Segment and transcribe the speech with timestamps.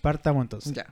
[0.00, 0.72] Partamos entonces.
[0.72, 0.86] Ya.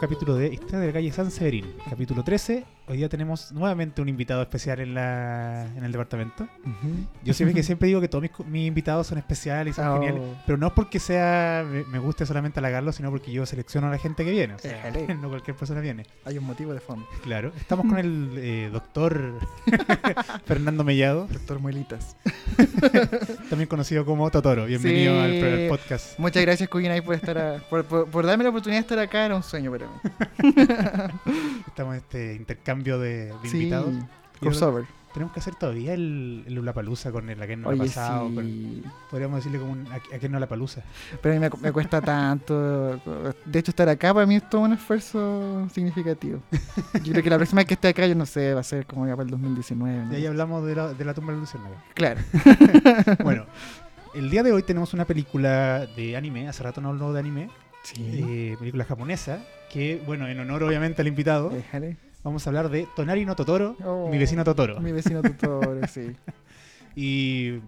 [0.00, 2.64] Nuevo capítulo de Historia de la calle San Severín, capítulo 13.
[2.86, 6.48] Hoy día tenemos nuevamente un invitado especial en, la, en el departamento.
[7.22, 9.94] Yo siempre que siempre digo que todos mis, invitados son especiales y son Oh.
[10.00, 13.88] geniales, pero no es porque sea me, me guste solamente halagarlo, sino porque yo selecciono
[13.88, 14.54] a la gente que viene.
[14.54, 15.14] O sea, Éjale.
[15.20, 16.04] no cualquier persona viene.
[16.24, 17.06] Hay un motivo de fondo.
[17.22, 19.34] Claro, estamos con el eh, doctor
[20.46, 22.16] Fernando Mellado, Doctor Muelitas.
[23.50, 24.64] también conocido como Totoro.
[24.66, 25.18] Bienvenido Sí.
[25.20, 26.18] al, primer podcast.
[26.18, 29.26] Muchas gracias, Kuginai, por estar a- por, por- por darme la oportunidad de estar acá.
[29.26, 29.87] Era un sueño mí.
[31.66, 33.94] Estamos en este intercambio de, de Sí, invitados.
[34.40, 34.84] Crossover.
[35.14, 38.28] Tenemos que hacer todavía el, el Lollapalooza con el a quien no Oye, pasado.
[38.28, 38.34] sí.
[38.34, 40.84] con- podríamos decirle como un a, a quien no la palusa.
[41.20, 43.00] Pero a mí me, me cuesta tanto.
[43.44, 46.40] De hecho, estar acá para mí es todo un esfuerzo significativo.
[47.02, 48.86] Yo creo que la próxima vez que esté acá, yo no sé, va a ser
[48.86, 50.04] como ya para el 2019.
[50.04, 50.12] ¿no?
[50.12, 51.84] Y ahí hablamos de la, de la tumba de la luciérnaga.
[51.94, 52.20] Claro.
[53.24, 53.46] Bueno,
[54.14, 56.48] el día de hoy tenemos una película de anime.
[56.48, 57.50] Hace rato no hablo de anime.
[57.82, 58.04] Sí.
[58.28, 59.44] eh, película japonesa.
[59.70, 61.96] Que, bueno, en honor obviamente al invitado, Déjale.
[62.24, 64.80] vamos a hablar de Tonari no Totoro, Oh, mi vecino Totoro.
[64.80, 66.12] Mi vecino Totoro, sí.
[66.96, 67.60] Y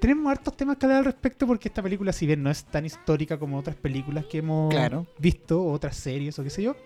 [0.00, 2.84] tenemos hartos temas que hablar al respecto porque esta película, si bien no es tan
[2.86, 5.06] histórica como otras películas que hemos Claro.
[5.18, 6.76] visto, otras series o qué sé yo,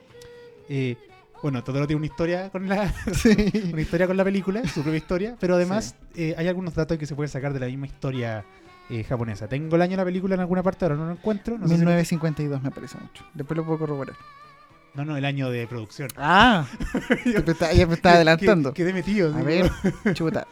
[0.68, 0.96] eh,
[1.42, 3.34] bueno, Totoro tiene una historia con la Sí.
[3.72, 7.06] una historia con la película, su propia historia, pero además eh, hay algunos datos que
[7.06, 8.44] se pueden sacar de la misma historia
[8.90, 9.48] eh, japonesa.
[9.48, 11.56] Tengo el año de la película en alguna parte, ahora no lo encuentro.
[11.58, 13.24] No, sé si- 1952 me parece mucho.
[13.34, 14.14] Después lo puedo corroborar.
[14.94, 16.08] no, no, el año de producción.
[16.16, 16.66] Ah,
[17.74, 18.72] ya me está adelantando.
[18.74, 19.34] Quedé metido.
[19.34, 19.70] A ver,
[20.14, 20.46] chuta.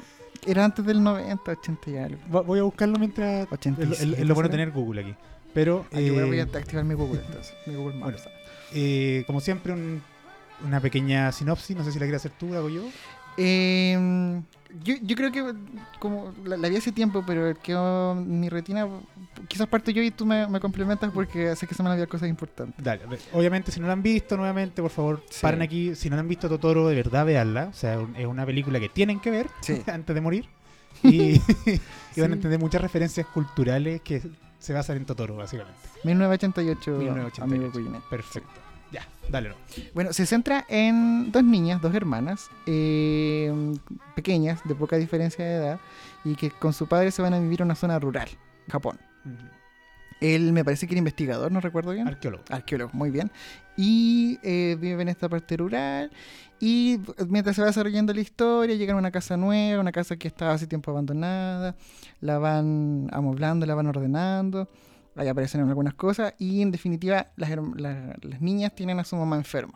[0.44, 2.18] Era antes del 90, 80 y algo.
[2.44, 3.44] Voy a buscarlo mientras...
[3.44, 5.14] Es lo- 87, es es lo bueno tener Google aquí.
[5.54, 7.54] Pero, Ah, yo voy a eh, activar mi Google entonces.
[7.66, 8.16] Mi Google Bueno.
[8.16, 8.28] Maps.
[8.74, 10.02] eh, como siempre, un-
[10.66, 11.76] una pequeña sinopsis.
[11.76, 12.82] No sé si la quieres hacer tú, la hago yo.
[13.36, 14.40] Eh,
[14.82, 15.54] yo, yo creo que
[15.98, 18.86] como la, la vi hace tiempo, pero quedó mi retina.
[19.48, 21.94] Quizás parto yo y tú me, me complementas porque sé que se me van a
[21.94, 22.82] olvidar cosas importantes.
[22.82, 25.40] Dale, obviamente si no la han visto nuevamente, por favor, Sí.
[25.42, 25.94] paren aquí.
[25.94, 27.64] Si no la han visto Totoro, de verdad veanla.
[27.66, 29.82] O sea, es una película que tienen que ver Sí.
[29.92, 30.46] antes de morir.
[31.04, 31.40] Y,
[32.14, 34.22] y van a entender muchas referencias culturales que
[34.58, 35.80] se basan en Totoro, básicamente.
[36.04, 37.42] 1988, 1988.
[37.42, 38.04] amigo.
[38.08, 38.50] Perfecto.
[38.92, 39.48] Ya, dale.
[39.48, 39.54] no.
[39.94, 43.52] Bueno, se centra en dos niñas, dos hermanas, eh,
[44.14, 45.80] pequeñas, de poca diferencia de edad,
[46.24, 48.28] y que con su padre se van a vivir a una zona rural,
[48.68, 48.98] Japón.
[50.20, 52.06] Él me parece que era investigador, no recuerdo bien.
[52.06, 52.44] Arqueólogo.
[52.48, 53.32] Arqueólogo, muy bien.
[53.76, 56.12] Y eh, vive en esta parte rural.
[56.60, 60.28] Y mientras se va desarrollando la historia, llegan a una casa nueva, una casa que
[60.28, 61.74] estaba hace tiempo abandonada.
[62.20, 64.68] La van amoblando, la van ordenando.
[65.16, 66.34] Ahí aparecen algunas cosas.
[66.38, 69.74] Y en definitiva, las, herm- la- las niñas tienen a su mamá enferma.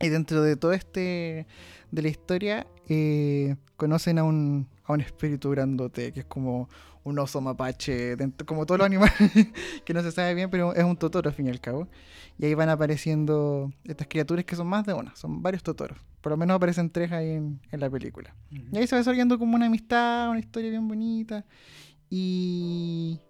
[0.00, 1.46] Y dentro de todo este
[1.90, 6.68] de la historia, eh, conocen a un, a un espíritu grandote, que es como
[7.04, 9.12] un oso mapache, dentro- como todos los animales
[9.84, 11.86] que no se sabe bien, pero es un totoro al fin y al cabo.
[12.38, 15.98] Y ahí van apareciendo estas criaturas que son más de una, son varios totoros.
[16.20, 18.34] Por lo menos aparecen tres ahí en, en la película.
[18.72, 21.44] Y ahí se va desarrollando como una amistad, una historia bien bonita.
[22.10, 23.20] Y.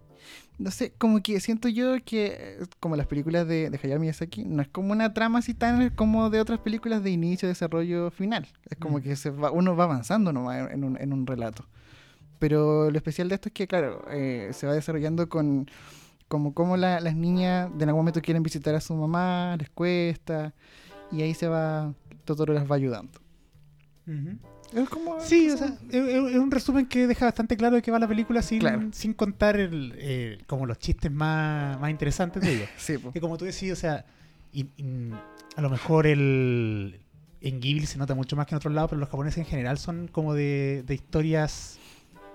[0.56, 4.44] No sé, como que siento yo que, eh, como las películas de, de Hayao Miyazaki,
[4.44, 8.46] no es como una trama así tan como de otras películas de inicio, desarrollo, final.
[8.70, 9.02] Es como Mm.
[9.02, 11.66] que se va, uno va avanzando nomás en un, en un relato.
[12.38, 15.68] Pero lo especial de esto es que, claro, eh, se va desarrollando con
[16.28, 20.54] como cómo la- las niñas de algún momento quieren visitar a su mamá, les cuesta,
[21.12, 21.92] y ahí se va,
[22.24, 23.20] Totoro las va ayudando.
[24.72, 25.20] Es como...
[25.20, 28.42] Sí, o sea, es, un resumen que deja bastante claro de qué va la película
[28.42, 28.88] sin, Claro.
[28.92, 32.70] sin contar el, eh, como los chistes más, más interesantes de ella.
[32.78, 33.12] Sí, po.
[33.12, 34.04] que como tú decís, o sea,
[35.56, 37.00] a lo mejor el
[37.40, 39.76] en Ghibli se nota mucho más que en otros lados, pero los japoneses en general
[39.78, 41.78] son como de, de historias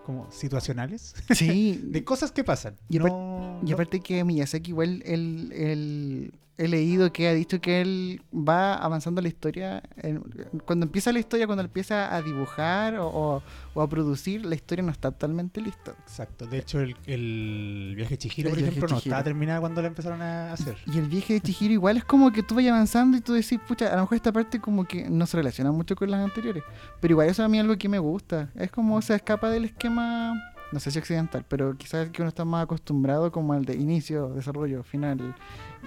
[0.05, 2.75] como situacionales, Sí, de cosas que pasan.
[2.89, 7.61] Y apar- No- Y no- aparte que Miyazaki igual él- he leído que ha dicho
[7.61, 9.81] que él va avanzando la historia.
[9.97, 10.21] en-
[10.65, 14.83] cuando empieza la historia, cuando empieza a dibujar o, o- o a producir, la historia
[14.83, 15.91] no está totalmente lista.
[16.01, 19.81] Exacto, de hecho el, el viaje de Chihiro, El por ejemplo, no estaba terminada cuando
[19.81, 20.75] la empezaron a hacer.
[20.85, 23.57] Y el viaje de Chihiro igual es como que tú vayas avanzando y tú decís,
[23.65, 26.63] pucha, a lo mejor esta parte como que no se relaciona mucho con las anteriores.
[26.99, 28.49] Pero igual eso a mí es algo que me gusta.
[28.55, 30.33] Es como se escapa del esquema
[30.71, 34.29] no sé si occidental, pero quizás que uno está más acostumbrado como al de inicio,
[34.29, 35.33] desarrollo, final,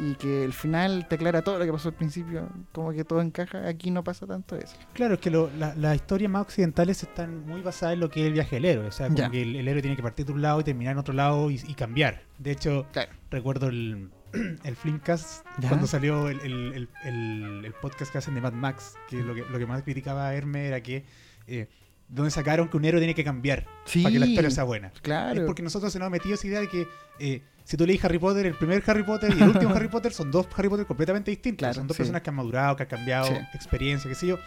[0.01, 3.21] y que el final te aclara todo lo que pasó al principio, como que todo
[3.21, 4.77] encaja, aquí no pasa tanto eso.
[4.95, 8.21] Claro, es que lo- la- las historias más occidentales están muy basadas en lo que
[8.23, 9.31] es el viaje del héroe, o sea, como Ya.
[9.31, 11.51] que el, el héroe tiene que partir de un lado y terminar en otro lado
[11.51, 12.23] y, y cambiar.
[12.39, 13.13] De hecho, Claro.
[13.31, 14.11] recuerdo el,
[14.65, 15.69] el Flimcast Ya.
[15.69, 19.59] cuando salió el, el- el- podcast que hacen de Mad Max, que lo que, lo
[19.59, 21.05] que más criticaba a Hermes era que...
[21.47, 21.69] eh,
[22.09, 24.93] donde sacaron que un héroe tiene que cambiar Sí, para que la historia sea buena.
[25.01, 25.41] claro.
[25.41, 26.87] Es porque nosotros se nos ha metido esa idea de que
[27.19, 30.13] eh, si tú lees Harry Potter, el primer Harry Potter y el último Harry Potter
[30.13, 31.59] son dos Harry Potter completamente distintos.
[31.59, 32.03] Claro, son dos sí.
[32.03, 33.35] personas que han madurado, que han cambiado, Sí.
[33.55, 34.39] experiencia, qué sé yo.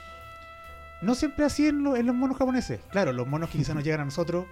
[1.02, 2.80] No siempre así en, lo- en los monos japoneses.
[2.92, 4.46] Claro, los monos que quizás nos llegan a nosotros.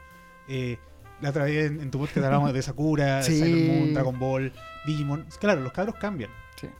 [0.47, 0.77] eh,
[1.21, 3.39] la otra vez en, en tu podcast hablábamos de Sakura, Sí.
[3.39, 4.51] Sailor Moon, Dragon Ball,
[4.85, 5.25] Digimon.
[5.39, 6.29] Claro, los cabros cambian.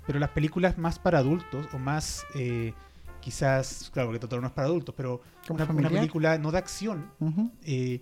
[0.07, 2.73] Pero las películas más para adultos o más eh,
[3.21, 7.09] quizás, claro, porque Totoro no es para adultos, pero una, película no de acción
[7.63, 8.01] eh,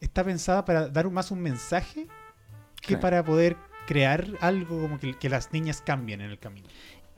[0.00, 2.06] está pensada para dar un- más un mensaje
[2.82, 3.00] que Claro.
[3.00, 3.56] para poder
[3.86, 6.68] crear algo como que, que las niñas cambien en el camino.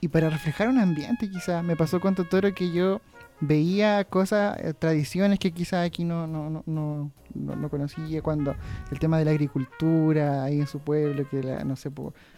[0.00, 1.64] Y para reflejar un ambiente, quizás.
[1.64, 3.00] Me pasó con Totoro que yo
[3.40, 8.20] veía cosas, eh, tradiciones que quizás aquí no, no, no, no, no- no conocía.
[8.22, 8.54] Cuando
[8.92, 11.90] el tema de la agricultura ahí en su pueblo, que la, no sé,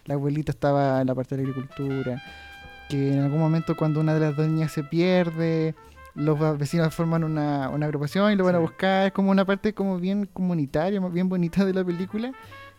[0.05, 2.23] la abuelita estaba en la parte de la agricultura.
[2.89, 5.75] Que en algún momento, cuando una de las dos niñas se pierde,
[6.15, 9.07] los vecinos forman una, una agrupación y lo van a buscar.
[9.09, 12.33] Es como una parte como bien comunitaria, bien bonita de la película.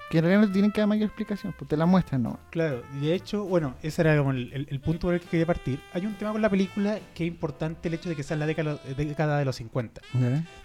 [0.09, 2.39] Que en realidad no tienen que dar mayor explicación, pues te la muestran nomás.
[2.49, 5.45] Claro, de hecho, bueno, ese era como el, el- el punto por el que quería
[5.45, 5.81] partir.
[5.93, 8.39] Hay un tema con la película que es importante el hecho de que sea en
[8.39, 10.01] la década, década de los 50.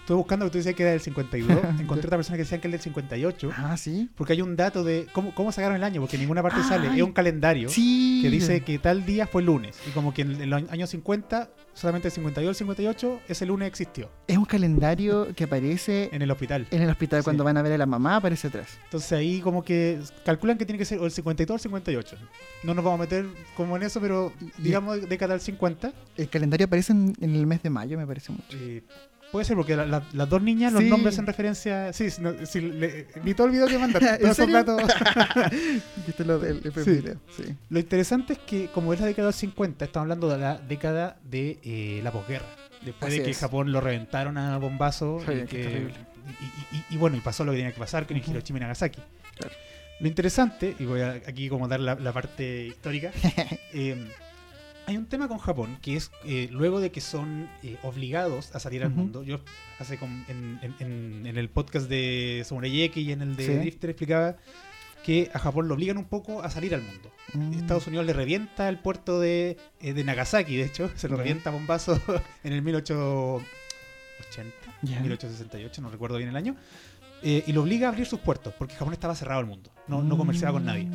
[0.01, 1.51] Estuve buscando que tú decías que era del 52,
[1.81, 4.09] encontré otra persona que decía que era del 58, Ah, sí.
[4.15, 6.69] porque hay un dato de cómo, cómo sacaron el año, porque en ninguna parte Ay.
[6.69, 6.97] sale.
[6.97, 8.21] Es un calendario Sí.
[8.23, 11.51] que dice que tal día fue lunes, y como que en, en los años 50,
[11.75, 16.23] solamente el 52 y el 58, ese lunes existió Es un calendario que aparece en
[16.23, 16.67] el hospital.
[16.71, 17.25] en el hospital Sí.
[17.25, 18.79] cuando van a ver a la mamá, aparece atrás.
[18.85, 22.17] Entonces ahí como que calculan que tiene que ser o el 52 o el 58.
[22.63, 23.27] No nos vamos a meter
[23.57, 25.93] como en eso, pero digamos década del 50.
[26.17, 28.57] El calendario aparece en, en el mes de mayo, me parece mucho.
[29.33, 30.89] Puede ser porque la- la- las dos niñas, los Sí.
[30.91, 31.93] nombres en referencia...
[31.93, 34.09] Sí, no, sí, le- vi todo el video que mandaste.
[34.15, 34.83] ¿En todos esos datos.
[36.07, 37.57] Viste lo del el Sí.
[37.71, 41.17] Lo interesante es que como es la década del 50, estamos hablando de la década
[41.25, 42.47] de eh, la posguerra.
[42.85, 43.39] Después Así de que es.
[43.39, 45.21] Japón lo reventaron a bombazo.
[45.27, 45.91] Sí, y, que-
[46.73, 48.17] y- y- y bueno, y pasó lo que tenía que pasar con.
[48.17, 49.01] Hiroshima y Nagasaki.
[49.37, 49.55] Claro.
[50.01, 53.13] Lo interesante, y voy a aquí como dar la, la parte histórica,
[53.73, 54.09] eh,
[54.87, 58.59] hay un tema con Japón que es eh, luego de que son eh, obligados a
[58.61, 59.01] salir al Ujú.
[59.01, 59.23] mundo.
[59.23, 59.41] Yo
[59.79, 63.53] hace con- en, en- en- el podcast de Samurai y en el de Sí.
[63.55, 64.37] Drifter explicaba
[65.05, 67.11] que a Japón lo obligan un poco a salir al mundo.
[67.35, 67.55] Mm.
[67.55, 71.23] Estados Unidos le revienta el puerto de, eh, de Nagasaki, de hecho, se lo Ya.
[71.23, 72.01] revienta a bombazo
[72.45, 75.01] en el 1880, Ya.
[75.01, 76.57] 1868, no recuerdo bien el año,
[77.23, 80.03] eh, y lo obliga a abrir sus puertos, porque Japón estaba cerrado al mundo, no,
[80.03, 80.89] no comerciaba con nadie.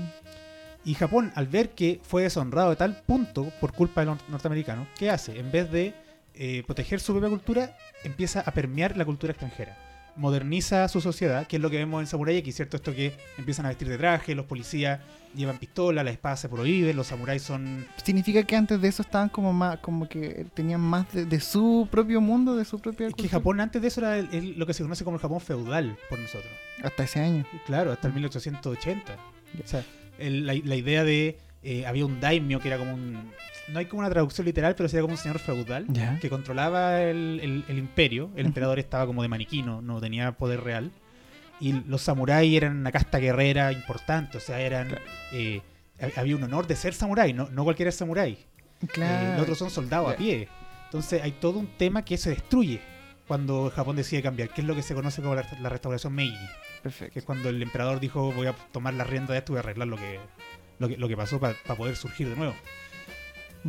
[0.88, 4.88] Y Japón, al ver que fue deshonrado de tal punto por culpa de los norteamericanos,
[4.98, 5.38] ¿qué hace?
[5.40, 5.94] En vez de
[6.34, 9.78] eh, proteger su propia cultura, empieza a permear la cultura extranjera.
[10.16, 12.78] Moderniza su sociedad, que es lo que vemos en Samurai X, ¿cierto?
[12.78, 15.00] Esto que empiezan a vestir de traje, los policías
[15.36, 17.86] llevan pistola, las espadas se prohíben, los samuráis son...
[18.04, 21.88] Significa que antes de eso estaban como más, como que tenían más de, de su
[21.92, 23.30] propio mundo, de su propia Es que.
[23.30, 25.98] Japón antes de eso era el- el- lo que se conoce como el Japón feudal
[26.10, 26.52] por nosotros.
[26.84, 27.46] Hasta ese año.
[27.68, 29.16] Claro, hasta el 1880.
[29.64, 29.84] O sea,
[30.20, 31.38] el- la, la idea de...
[31.64, 33.32] eh, había un daimyo que era como un...
[33.70, 35.86] No hay como una traducción literal, pero sería como un señor feudal.
[35.90, 36.18] Ya.
[36.20, 38.30] que controlaba el, el- el imperio.
[38.36, 40.92] El emperador estaba como de maniquí, no, no tenía poder real.
[41.60, 44.88] Y los samuráis eran una casta guerrera importante, o sea, eran...
[44.90, 45.02] Claro.
[45.34, 45.62] eh,
[46.00, 48.38] ha- había un honor de ser samurái, no, no cualquiera es samurái.
[48.94, 49.28] Claro.
[49.28, 50.48] Eh, los otros son soldados a pie.
[50.86, 52.80] Entonces hay todo un tema que se destruye
[53.28, 56.38] cuando Japón decide cambiar, que es lo que se conoce como la, la restauración Meiji,
[56.94, 59.88] que es cuando el emperador dijo voy a tomar la rienda de esto y arreglar
[59.88, 60.20] lo que,
[60.80, 62.54] lo que, lo que pasó para poder surgir de nuevo.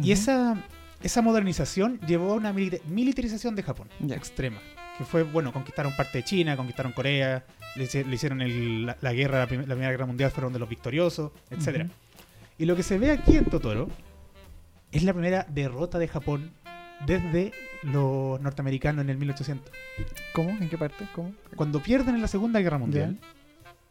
[0.01, 0.57] Y esa,
[1.03, 4.59] esa modernización llevó a una milita- militarización de Japón extrema.
[4.97, 7.45] Que fue, bueno, conquistaron parte de China, conquistaron Corea,
[7.77, 10.69] le, hicieron el- la, la guerra, la, prim- la Primera Guerra Mundial, fueron de los
[10.69, 11.91] victoriosos, Ujú.
[12.59, 13.89] Y lo que se ve aquí en Totoro
[14.91, 16.51] es la primera derrota de Japón
[17.07, 17.53] desde
[17.83, 19.73] los norteamericanos en el 1800.
[20.33, 20.51] ¿Cómo?
[20.51, 21.07] ¿En qué parte?
[21.15, 21.33] ¿Cómo?
[21.57, 23.19] Cuando pierden en la Segunda Guerra Mundial,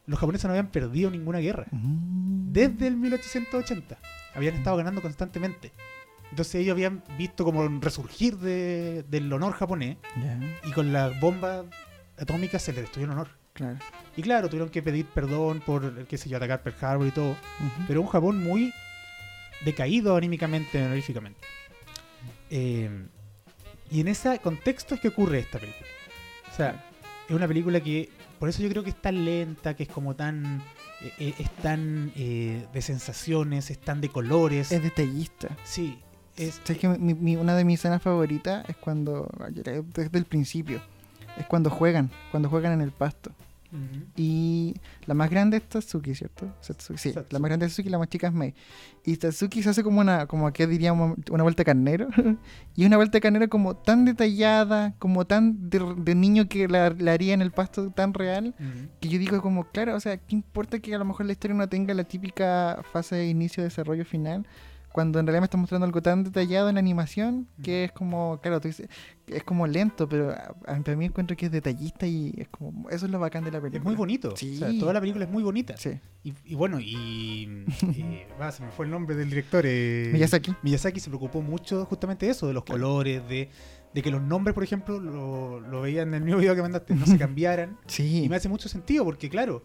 [0.06, 1.66] los japoneses no habían perdido ninguna guerra.
[1.72, 2.52] Mm.
[2.52, 3.98] Desde el 1880.
[4.36, 5.72] Habían estado ganando constantemente.
[6.30, 9.98] Entonces ellos habían visto como un resurgir de- del honor japonés
[10.66, 11.66] y con las bombas
[12.20, 13.30] atómicas se les destruyó el honor.
[13.54, 13.78] claro.
[14.16, 17.36] Y claro, tuvieron que pedir perdón por, qué sé yo, atacar Pearl Harbor y todo.
[17.88, 18.74] Pero un Japón muy
[19.64, 21.40] decaído anímicamente, honoríficamente.
[22.50, 22.90] Eh,
[23.92, 25.88] y en ese contexto es que ocurre esta película.
[26.52, 26.86] O sea,
[27.28, 30.16] es una película que por eso yo creo que es tan lenta, que es como
[30.16, 30.62] tan.
[31.02, 34.72] eh, eh, es tan eh, de sensaciones, es tan de colores.
[34.72, 35.56] Es detallista.
[35.64, 36.00] sí,
[36.36, 36.60] es.
[36.64, 39.30] ¿Sabes que mi- mi- una de mis escenas favoritas es cuando,
[39.94, 40.82] desde el principio,
[41.38, 43.32] es cuando juegan, cuando juegan en el pasto.
[43.78, 44.06] Ujú.
[44.16, 44.74] Y
[45.06, 46.54] la más grande es Tatsuki, ¿cierto?
[46.62, 47.34] Satsuki, sí, Satsuki.
[47.34, 48.54] la más grande es Tatsuki y la más chica es Mei.
[49.06, 52.08] Y Tatsuki se hace como una, como que diríamos, una vuelta de carnero.
[52.76, 56.90] y una vuelta de carnero como tan detallada, como tan de, de niño que la,
[56.90, 58.88] la haría en el pasto tan real, Ujú.
[59.00, 61.56] que yo digo como, claro, o sea, ¿qué importa que a lo mejor la historia
[61.56, 64.46] no tenga la típica fase de inicio, desarrollo final?
[64.98, 68.40] Cuando en realidad me está mostrando algo tan detallado en la animación que es como,
[68.42, 68.90] claro, tú dices,
[69.28, 73.06] es como lento, pero a, a- mí encuentro que es detallista y es como, eso
[73.06, 73.78] es lo bacán de la película.
[73.80, 74.36] Es muy bonito.
[74.36, 74.56] Sí.
[74.56, 75.78] O sea, toda la película es muy bonita.
[75.78, 75.92] Sí.
[76.24, 77.64] Y, y bueno, y.
[77.96, 79.66] eh, va, se me fue el nombre del director.
[79.68, 80.56] eh, Miyazaki.
[80.64, 82.82] Miyazaki se preocupó mucho justamente de eso, de los Claro.
[82.82, 83.52] colores, de,
[83.94, 86.96] de que los nombres, por ejemplo, lo, lo veía en el mismo video que mandaste,
[86.96, 87.78] no se cambiaran.
[87.86, 88.24] Sí.
[88.24, 89.64] Y me hace mucho sentido, porque claro,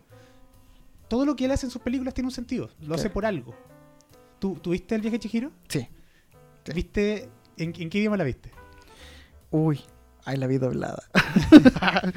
[1.08, 2.68] todo lo que él hace en sus películas tiene un sentido.
[2.82, 3.54] Lo hace por algo.
[4.42, 5.52] ¿Tú, ¿tú viste el viaje Chihiro?
[5.68, 5.86] Sí.
[6.66, 6.72] Sí.
[6.74, 7.28] ¿Viste?
[7.56, 8.50] ¿En, en qué idioma la viste?
[9.52, 9.80] Uy.
[10.24, 11.00] Ay, la vi doblada.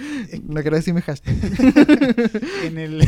[0.48, 1.36] no quiero decirme hashtag.
[2.64, 3.08] En el.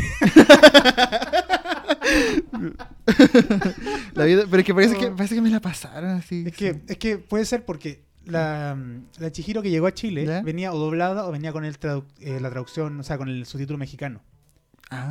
[4.14, 6.44] La pero es que parece, que parece que me la pasaron así.
[6.46, 8.76] Es que, es que puede ser porque la,
[9.18, 10.42] la Chihiro que llegó a Chile ¿Ya?
[10.42, 13.46] venía o doblada o venía con el tradu- eh, la traducción, o sea, con el
[13.46, 14.20] subtítulo mexicano.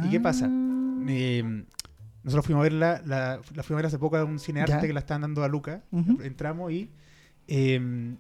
[0.06, 0.50] ¿y qué pasa?
[1.08, 1.64] Eh,
[2.27, 4.81] nosotros fuimos a verla, la, la fuimos a ver hace poco a un cinearte Ya.
[4.81, 5.84] que la estaban dando a Luca.
[5.91, 6.22] Ujú.
[6.22, 6.91] Entramos y
[7.48, 8.15] eh,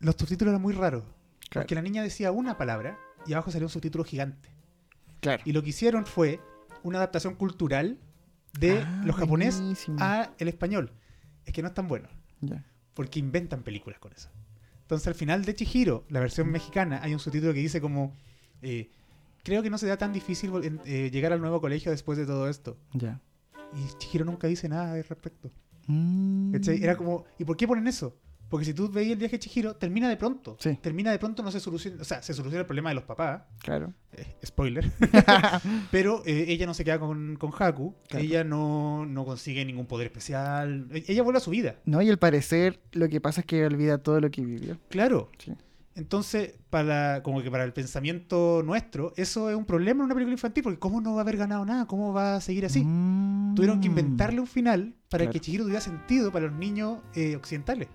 [0.00, 1.02] los subtítulos eran muy raros.
[1.50, 1.64] Claro.
[1.64, 4.50] Porque la niña decía una palabra y abajo salió un subtítulo gigante.
[5.20, 5.42] Claro.
[5.46, 6.40] Y lo que hicieron fue
[6.82, 7.98] una adaptación cultural
[8.58, 9.96] de Ah, los japonés buenísimo.
[10.00, 10.92] a el español.
[11.44, 12.08] Es que no es tan bueno,
[12.40, 12.64] Ya.
[12.94, 14.28] porque inventan películas con eso.
[14.82, 18.14] Entonces al final de Chihiro, la versión mexicana, hay un subtítulo que dice como...
[18.62, 18.90] eh,
[19.44, 20.50] Creo que no será tan difícil
[20.84, 22.76] eh, llegar al nuevo colegio después de todo esto.
[22.92, 23.20] Ya.
[23.74, 25.50] Y Chihiro nunca dice nada al respecto.
[25.86, 26.54] Mm.
[26.82, 28.16] Era como, ¿y por qué ponen eso?
[28.48, 30.56] Porque si tú veías el viaje de Chihiro, termina de pronto.
[30.58, 30.78] Sí.
[30.80, 32.00] Termina de pronto, no se soluciona.
[32.00, 33.42] O sea, se soluciona el problema de los papás.
[33.62, 33.92] Claro.
[34.12, 34.90] eh, spoiler.
[35.90, 37.94] Pero eh, ella no se queda con, con Haku.
[38.08, 38.24] Claro.
[38.24, 40.88] Ella no, no consigue ningún poder especial.
[40.92, 41.76] E- Ella vuelve a su vida.
[41.84, 44.78] No, y al parecer lo que pasa es que olvida todo lo que vivió.
[44.88, 45.30] Claro.
[45.38, 45.52] Sí.
[45.98, 50.32] Entonces, para, como que para el pensamiento nuestro, eso es un problema en una película
[50.34, 51.86] infantil, porque ¿cómo no va a haber ganado nada?
[51.86, 52.84] ¿Cómo va a seguir así?
[52.84, 53.54] Mm.
[53.56, 55.32] Tuvieron que inventarle un final para Claro.
[55.32, 57.88] que Chihiro tuviera sentido para los niños eh, occidentales.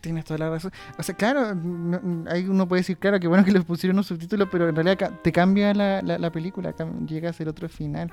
[0.00, 0.72] Tienes toda la razón.
[0.98, 4.04] O sea, claro, no- ahí uno puede decir, claro, que bueno que le pusieron un
[4.04, 6.74] subtítulo, pero en realidad te cambia la, la, la película,
[7.06, 8.10] llega a ser otro final.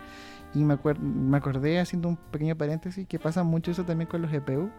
[0.54, 4.22] Y me, acuer- me acordé, haciendo un pequeño paréntesis, que pasa mucho eso también con
[4.22, 4.70] los EPU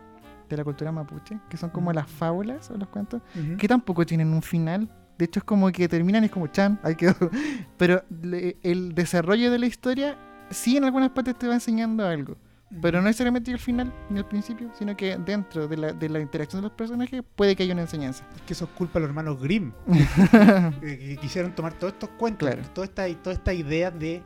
[0.55, 3.23] de la cultura mapuche, que son como las fábulas o los cuentos,
[3.59, 4.89] que tampoco tienen un final.
[5.19, 7.15] De hecho, es como que terminan y es como chan, ahí quedó.
[7.77, 10.17] Pero le- el desarrollo de la historia,
[10.51, 12.37] sí en algunas partes te va enseñando algo.
[12.81, 16.21] Pero no necesariamente al final ni al principio, sino que dentro de la, de la
[16.21, 18.25] interacción de los personajes puede que haya una enseñanza.
[18.35, 19.73] Es que eso es culpa de los hermanos Grimm,
[20.81, 22.63] que, quisieron tomar todos estos cuentos, Claro.
[22.73, 24.23] toda, esta, toda esta idea de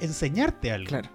[0.00, 0.86] enseñarte algo.
[0.88, 1.08] Claro.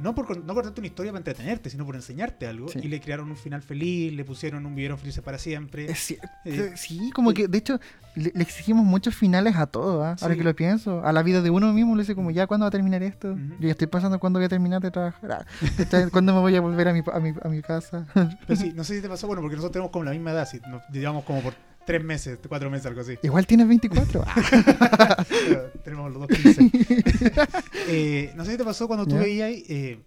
[0.00, 2.68] No por no contarte una historia para entretenerte, sino por enseñarte algo.
[2.68, 2.80] Sí.
[2.82, 5.90] Y le crearon un final feliz, le pusieron un vivieron felices para siempre.
[5.90, 6.28] Es cierto.
[6.44, 7.80] Eh, sí, como que de hecho
[8.14, 10.16] le, le exigimos muchos finales a todo, ¿ah?
[10.20, 11.04] ahora que lo pienso.
[11.04, 13.36] A la vida de uno mismo le dice como, ya, ¿cuándo va a terminar esto?
[13.58, 15.46] Yo ya estoy pensando cuándo voy a terminar de trabajar.
[15.46, 16.08] Ah.
[16.10, 18.06] ¿Cuándo me voy a volver a mi, a mi, a mi casa?
[18.46, 20.48] Pero sí, no sé si te pasó, bueno, porque nosotros tenemos como la misma edad,
[20.48, 23.18] si nos llevamos como por tres meses, cuatro meses, algo así.
[23.22, 24.24] Igual tienes 24.
[24.26, 26.70] Ah, Pero tenemos los dos 15.
[27.88, 30.00] Eh, no sé si te pasó cuando tú veías, eh,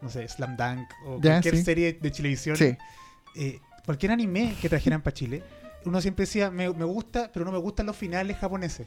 [0.00, 1.64] no sé, Slam Dunk o cualquier sí.
[1.64, 2.76] serie de televisión, sí.
[3.34, 5.42] eh, cualquier anime que trajeran para Chile,
[5.84, 8.86] uno siempre decía, me, me gusta, pero no me gustan los finales japoneses.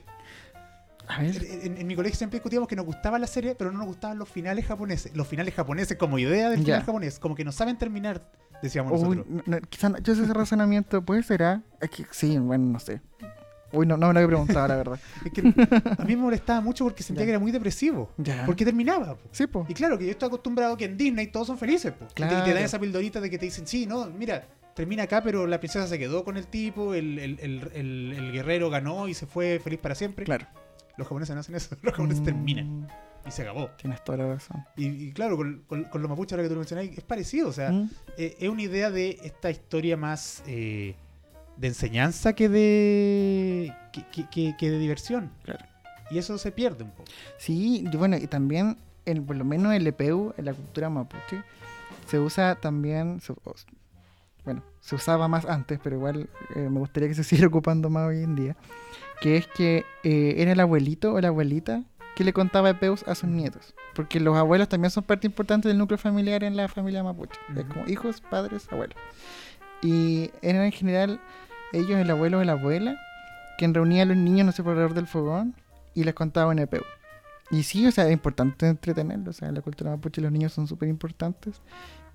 [1.07, 1.35] A ver.
[1.63, 4.17] En, en mi colegio siempre discutíamos que nos gustaba la serie, pero no nos gustaban
[4.17, 5.13] los finales japoneses.
[5.15, 8.31] Los finales japoneses como idea del final japonés, como que no saben terminar,
[8.61, 9.25] decíamos Uy, nosotros.
[9.29, 11.61] no, no, quizá no- yo ese razonamiento, ¿puede será?
[11.81, 13.01] Es que sí, bueno, no sé.
[13.71, 14.99] Uy, no, no me lo había preguntado, la verdad.
[15.25, 17.25] Es que a mí me molestaba mucho porque sentía Ya.
[17.27, 18.11] que era muy depresivo.
[18.17, 18.43] Ya.
[18.47, 19.13] Porque terminaba.
[19.15, 19.29] po.
[19.31, 19.69] Sí, pues.
[19.69, 21.91] Y claro, que yo estoy acostumbrado que en Disney todos son felices.
[21.93, 22.05] po.
[22.05, 22.53] Y te- Y te, Claro.
[22.55, 25.85] dan esa pildorita de que te dicen, sí, no, mira, termina acá, pero la princesa
[25.87, 29.59] se quedó con el tipo, el, el- el- el- el guerrero ganó y se fue
[29.63, 30.25] feliz para siempre.
[30.25, 30.47] Claro.
[30.97, 32.87] Los japoneses no hacen eso, los japoneses Mm, terminan
[33.29, 33.69] y se acabó.
[33.77, 34.65] Tienes toda la razón.
[34.75, 37.47] Y, y claro, con, con, con los mapuches, ahora que tú lo mencionáis, es parecido.
[37.49, 40.95] O sea, Mm, eh, es una idea de esta historia más eh,
[41.57, 45.31] de enseñanza que de, que, que- que- que de diversión.
[45.43, 45.65] Claro.
[46.11, 47.05] Y eso se pierde un poco.
[47.37, 51.43] Sí, y bueno, y también, en, por lo menos el EPU, en la cultura mapuche,
[52.07, 53.33] se usa también, se-
[54.43, 58.07] bueno, se usaba más antes, pero igual eh, me gustaría que se siguiera ocupando más
[58.07, 58.55] hoy en día,
[59.21, 61.83] que es que era el abuelito o la abuelita
[62.19, 63.73] que le contaba Epeus a sus nietos.
[63.95, 67.39] Porque los abuelos también son parte importante del núcleo familiar en la familia mapuche.
[67.55, 67.73] Es Ujú.
[67.75, 68.97] como hijos, padres, abuelos.
[69.81, 71.21] Y eran en general
[71.71, 72.99] ellos, el abuelo o la abuela,
[73.57, 75.55] quien reunía a los niños, no sé, por alrededor del fogón
[75.93, 76.81] y les contaba un Epeu.
[77.51, 79.37] Y sí, o sea, es importante entretenerlos.
[79.37, 81.61] O sea, en la cultura mapuche los niños son súper importantes.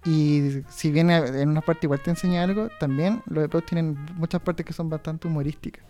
[0.04, 4.42] Y si bien en una parte igual te enseña algo, también los Epeus tienen muchas
[4.42, 5.82] partes que son bastante humorísticas.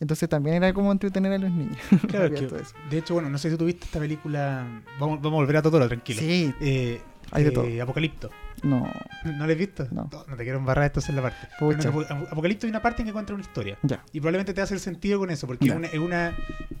[0.00, 1.76] Entonces también era como entretener a los niños.
[2.08, 2.74] Claro, que- todo eso.
[2.90, 4.82] de hecho, bueno, no sé si tú viste esta película.
[4.98, 6.20] Vamos, vamos a volver a Totoro, tranquilo.
[6.20, 7.00] Sí, Eh,
[7.32, 7.82] Hay de eh, todo.
[7.82, 8.30] Apocalipto.
[8.62, 8.90] no,
[9.24, 9.86] ¿No la has visto?
[9.90, 10.08] No.
[10.12, 11.48] No, te quiero embarrar esto en la parte.
[11.58, 11.88] Pucha.
[11.90, 13.78] En Apocalipto hay una parte en que encuentra una historia.
[13.82, 14.02] ya.
[14.12, 16.36] Y probablemente te hace el sentido con eso, porque es, una, es, una-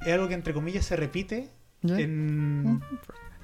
[0.06, 1.50] es algo que entre comillas se repite
[1.82, 1.98] ¿Ya?
[2.00, 2.80] en, Mm,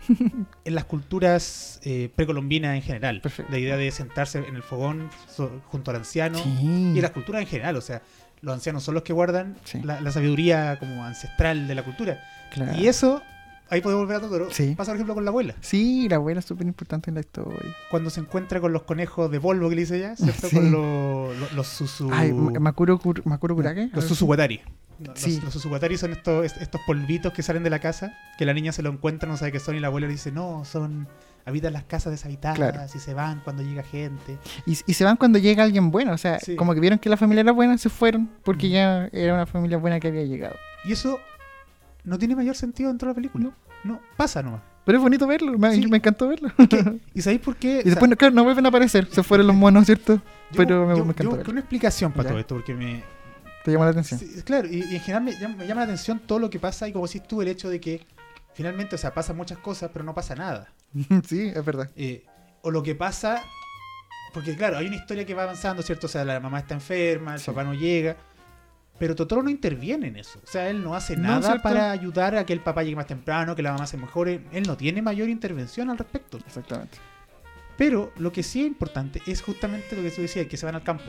[0.64, 3.20] en las culturas eh, precolombinas en general.
[3.22, 3.50] Perfecto.
[3.52, 6.38] La idea de sentarse en el fogón so- junto al anciano.
[6.38, 6.50] Sí.
[6.60, 8.02] Y en las culturas en general, o sea,
[8.44, 9.80] los ancianos son los que guardan Sí.
[9.82, 12.22] la, la sabiduría como ancestral de la cultura.
[12.52, 12.78] claro.
[12.78, 13.22] Y eso,
[13.70, 14.48] ahí podemos volver a Totoro.
[14.50, 14.74] Sí.
[14.76, 15.54] Pasa, por ejemplo, con la abuela.
[15.60, 17.58] Sí, la abuela es súper importante en la historia.
[17.90, 20.48] Cuando se encuentra con los conejos de polvo que le dice ella, ¿cierto?
[20.48, 20.56] Sí.
[20.56, 22.10] Con los, los, los susu...
[22.12, 23.90] Ay, Ma- Makuro, Kur- Makuro Kurage.
[23.92, 24.60] Los susuwatari.
[25.00, 25.40] Los, Sí.
[25.42, 28.70] los susuwatari son estos, est- estos polvitos que salen de la casa, que la niña
[28.72, 31.08] se lo encuentra, no sabe qué son, y la abuela le dice, no, son...
[31.46, 32.80] Habitan las casas deshabitadas Claro.
[32.94, 34.38] y se van cuando llega gente.
[34.66, 36.12] Y, y se van cuando llega alguien bueno.
[36.12, 36.56] O sea, Sí.
[36.56, 38.70] como que vieron que la familia era buena, se fueron porque Mm.
[38.70, 40.54] ya era una familia buena que había llegado.
[40.84, 41.18] Y eso
[42.04, 43.50] no tiene mayor sentido dentro de la película.
[43.84, 44.62] No, pasa nomás.
[44.86, 45.86] Pero es bonito verlo, me, Sí.
[45.86, 46.50] me encantó verlo.
[47.14, 47.80] ¿Y sabéis por qué?
[47.84, 50.16] y después, no- claro, no vuelven a aparecer, se fueron los monos, ¿cierto?
[50.50, 51.50] yo, pero me- yo- me encantó yo verlo.
[51.52, 52.28] una explicación para Ya.
[52.30, 53.02] todo esto, porque me,
[53.64, 54.20] Te llamó la atención.
[54.20, 56.58] Sí, claro, y, y en general me llama, me llama la atención todo lo que
[56.58, 58.06] pasa y como decís tú, el hecho de que
[58.52, 60.68] finalmente, o sea, pasan muchas cosas, pero no pasa nada.
[61.26, 61.90] Sí, es verdad.
[61.96, 62.24] Eh,
[62.62, 63.42] o lo que pasa,
[64.32, 66.06] porque claro, hay una historia que va avanzando, ¿cierto?
[66.06, 67.46] O sea, la mamá está enferma, el Sí.
[67.46, 68.16] papá no llega,
[68.98, 70.40] pero Totoro no interviene en eso.
[70.42, 73.54] O sea, él no hace nada para ayudar a que el papá llegue más temprano,
[73.56, 74.44] que la mamá se mejore.
[74.52, 76.38] Él no tiene mayor intervención al respecto.
[76.38, 76.96] Exactamente.
[77.76, 80.75] Pero lo que sí es importante es justamente lo que tú decías, que se van
[80.76, 81.04] al campo.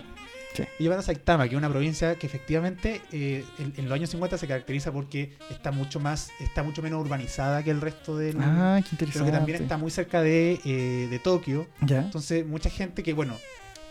[0.53, 0.63] Sí.
[0.79, 4.09] Y van a Saitama, que es una provincia que efectivamente eh, en, en los años
[4.09, 8.37] 50 se caracteriza porque está mucho más, está mucho menos urbanizada que el resto del.
[8.39, 9.31] Ah, qué pero interesante.
[9.31, 11.67] que también está muy cerca de, eh, de Tokio.
[11.81, 11.99] Ya.
[11.99, 13.35] Entonces, mucha gente que, bueno,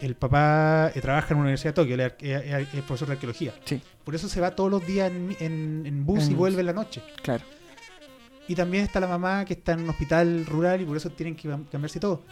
[0.01, 3.15] el papá eh, trabaja en una universidad de Tokio, es, arque- es- es profesor de
[3.15, 3.53] arqueología.
[3.67, 3.83] Sí.
[4.03, 6.67] Por eso se va todos los días en, en- en bus En y vuelve en
[6.67, 7.03] la noche.
[7.23, 7.45] Claro.
[8.47, 11.35] Y también está la mamá que está en un hospital rural y por eso tienen
[11.35, 12.23] que cam- cambiarse todo.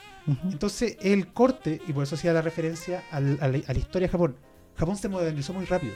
[0.44, 4.08] Entonces, el corte, y por eso hacía la referencia al- a, la, a la historia
[4.08, 4.36] de Japón.
[4.76, 5.94] Japón se modernizó muy rápido.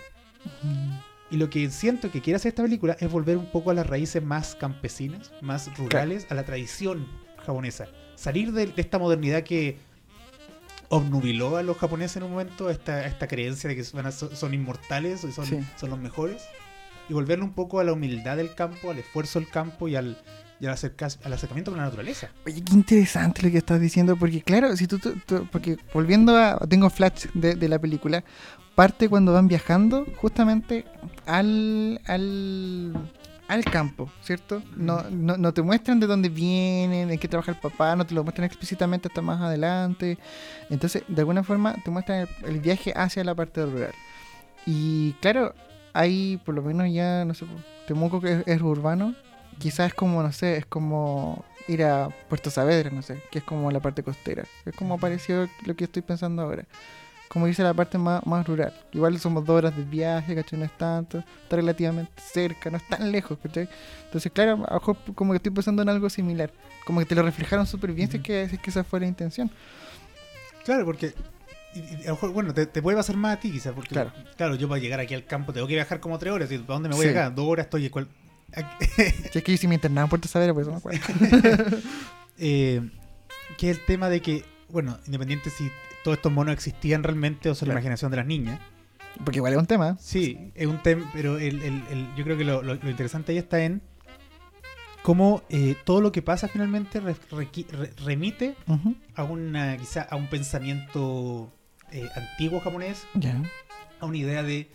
[1.30, 3.86] Y lo que siento que quiere hacer esta película es volver un poco a las
[3.86, 7.06] raíces más campesinas, más rurales, a la tradición
[7.44, 7.86] japonesa.
[8.14, 9.76] Salir de, de esta modernidad que
[10.88, 15.24] obnubiló a los japoneses en un momento, esta, esta creencia de que son, son inmortales
[15.24, 15.58] y son, Sí.
[15.76, 16.42] son los mejores.
[17.08, 20.18] Y volverlo un poco a la humildad del campo, al esfuerzo del campo y al,
[20.60, 22.30] y al, acerca- al acercamiento con la naturaleza.
[22.46, 26.36] Oye, qué interesante lo que estás diciendo, porque claro, si tú, tú- tú- porque volviendo
[26.36, 28.24] a, tengo flash de, de la película,
[28.74, 30.84] parte cuando van viajando justamente
[31.26, 32.92] al, al,
[33.48, 34.62] al campo, ¿cierto?
[34.76, 38.14] No, no, no te muestran de dónde vienen, en qué trabaja el papá, no te
[38.14, 40.18] lo muestran explícitamente hasta más adelante.
[40.70, 43.92] Entonces, de alguna forma, te muestran el, el viaje hacia la parte rural.
[44.66, 45.54] Y claro,
[45.96, 47.46] hay por lo menos ya, no sé,
[47.86, 49.14] Temuco que es, es urbano,
[49.58, 53.44] quizás es como, no sé, es como ir a Puerto Saavedra, no sé, que es
[53.44, 54.44] como la parte costera.
[54.64, 56.64] Es como parecido lo que estoy pensando ahora.
[57.28, 58.72] Como dice la parte más, más rural.
[58.92, 60.58] Igual somos dos horas de viaje, ¿cachai?
[60.58, 63.68] No es tanto, está relativamente cerca, no es tan lejos, ¿cachai?
[64.04, 66.52] Entonces, claro, a lo mejor como que estoy pensando en algo similar.
[66.84, 69.00] Como que te lo reflejaron súper bien si es que, si es que esa fue
[69.00, 69.50] la intención.
[70.64, 71.14] Claro, porque
[71.78, 73.90] y- y a lo mejor, bueno, te, te puede pasar más a ti quizás, porque
[73.90, 74.12] Claro.
[74.36, 74.54] claro.
[74.56, 76.88] yo para llegar aquí al campo tengo que viajar como tres horas, y ¿para dónde
[76.88, 77.10] me voy Sí.
[77.12, 77.30] acá?
[77.30, 78.08] Dos horas estoy cual-
[79.32, 81.00] Si es que yo sí me internaba en Puerto Saavedra, por eso me acuerdo.
[82.38, 82.80] eh,
[83.58, 85.70] que es el tema de que, bueno, independiente si
[86.04, 87.80] todos estos monos existían realmente o son la Claro.
[87.80, 88.60] imaginación de las niñas,
[89.24, 89.96] Porque igual es un tema.
[90.00, 93.32] sí, es un tema, pero el, el- el- yo creo que lo, lo- lo interesante
[93.32, 93.82] ahí está en
[95.02, 98.56] cómo eh, todo lo que pasa finalmente re- requi- re- remite
[99.14, 101.52] a una quizá a un pensamiento
[101.92, 103.06] eh, antiguo japonés
[104.00, 104.68] a una idea de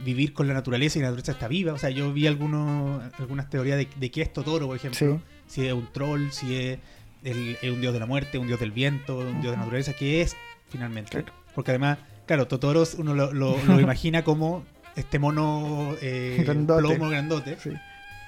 [0.00, 1.72] vivir con la naturaleza y la naturaleza está viva.
[1.72, 4.98] O sea, yo vi algunos, algunas teorías de, de qué es Totoro, por ejemplo.
[4.98, 5.22] Sí.
[5.46, 6.78] Si es un troll, si es,
[7.24, 9.56] el- es un dios de la muerte, un dios del viento, un dios de la
[9.58, 10.36] naturaleza, ¿qué es
[10.68, 11.10] finalmente?
[11.10, 11.32] Claro.
[11.54, 16.80] Porque además, claro, Totoro uno lo, lo- lo imagina como este mono eh, Grandote.
[16.82, 17.70] plomo grandote, Sí.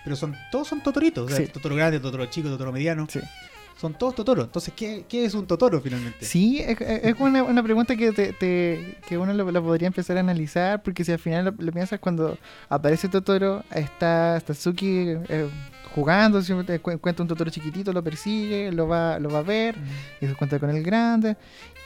[0.04, 1.26] pero son todos son Totoritos.
[1.26, 1.52] O sea, Sí.
[1.52, 3.06] Totoro grande, Totoro chico, Totoro mediano.
[3.78, 4.42] Son todos Totoro.
[4.42, 6.24] Entonces, ¿qué, qué es un Totoro finalmente?
[6.24, 10.16] Sí, es, es- una, una pregunta que, te, te- que uno lo, lo podría empezar
[10.18, 12.36] a analizar, porque si al final lo, lo piensas cuando
[12.68, 15.48] aparece Totoro, está Tatsuki eh,
[15.94, 19.42] jugando, siempre te cu- encuentra un Totoro chiquitito, lo persigue, lo va, lo va a
[19.42, 19.76] ver,
[20.20, 21.36] y se encuentra con el grande,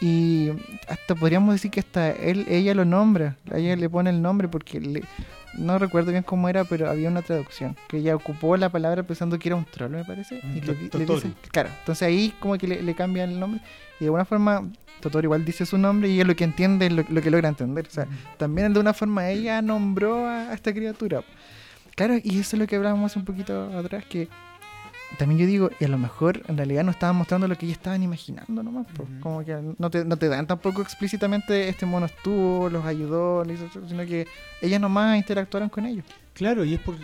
[0.01, 0.51] y
[0.89, 4.81] hasta podríamos decir que hasta él, ella lo nombra, ella le pone el nombre porque
[4.81, 5.05] le-
[5.59, 9.39] no recuerdo bien cómo era, pero había una traducción, que ella ocupó la palabra pensando
[9.39, 11.15] que era un troll, me parece, Mm, y le, le Totoru.
[11.15, 13.61] dice- claro, entonces ahí como que le, le cambian el nombre,
[13.99, 14.69] y de alguna forma
[15.01, 17.49] Totoro igual dice su nombre y ella lo que entiende es lo, lo que logra
[17.49, 18.07] entender, o sea,
[18.39, 21.23] también de una forma ella nombró a, a esta criatura.
[21.97, 24.29] Claro, y eso es lo que hablábamos hace un poquito atrás, que
[25.19, 27.79] también yo digo, y a lo mejor en realidad no estaban mostrando lo que ellos
[27.79, 29.05] estaban imaginando nomás, po.
[29.05, 29.21] Ujú.
[29.21, 33.69] como que no te, no te dan tampoco explícitamente este mono estuvo, los ayudó, hizo
[33.89, 34.27] sino que
[34.61, 36.05] ellas nomás interactuaron con ellos.
[36.33, 36.97] Claro, y es por,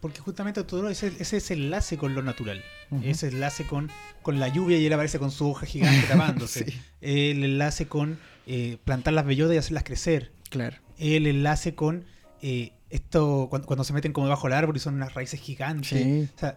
[0.00, 0.60] porque justamente
[1.08, 2.62] el- ese es el enlace con lo natural.
[3.02, 3.90] Ese enlace con,
[4.22, 6.64] con la lluvia y él aparece con su hoja gigante tapándose.
[6.70, 10.32] Sí, El enlace con eh, plantar las bellotas y hacerlas crecer.
[10.48, 10.76] claro.
[10.98, 12.04] El enlace con
[12.40, 15.88] eh, esto cuando, cuando se meten como debajo del árbol y son unas raíces gigantes.
[15.88, 16.56] Sí, O sea,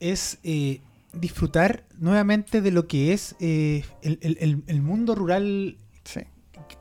[0.00, 0.80] es eh,
[1.12, 6.20] disfrutar nuevamente de lo que es eh, el, el- mundo rural sí.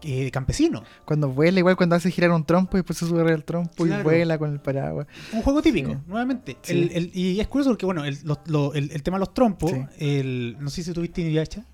[0.04, 0.84] eh, campesino.
[1.06, 4.02] Cuando vuela, igual cuando hace girar un trompo y después se sube el trompo Claro.
[4.02, 5.08] y vuela con el paraguas.
[5.34, 5.98] Un juego típico, Sí.
[6.08, 6.58] nuevamente.
[6.62, 6.90] Sí.
[6.94, 10.70] El- y es curioso porque, bueno, el, los- lo- el- tema de los trompos, no
[10.70, 11.66] sé si tuviste Inuyasha,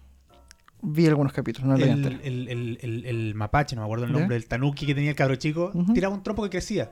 [0.87, 4.19] Vi algunos capítulos, no lo el, el, el- mapache, no me acuerdo el ¿Ya?
[4.19, 6.91] nombre, el tanuki que tenía el cabro chico, tiraba un trompo que crecía.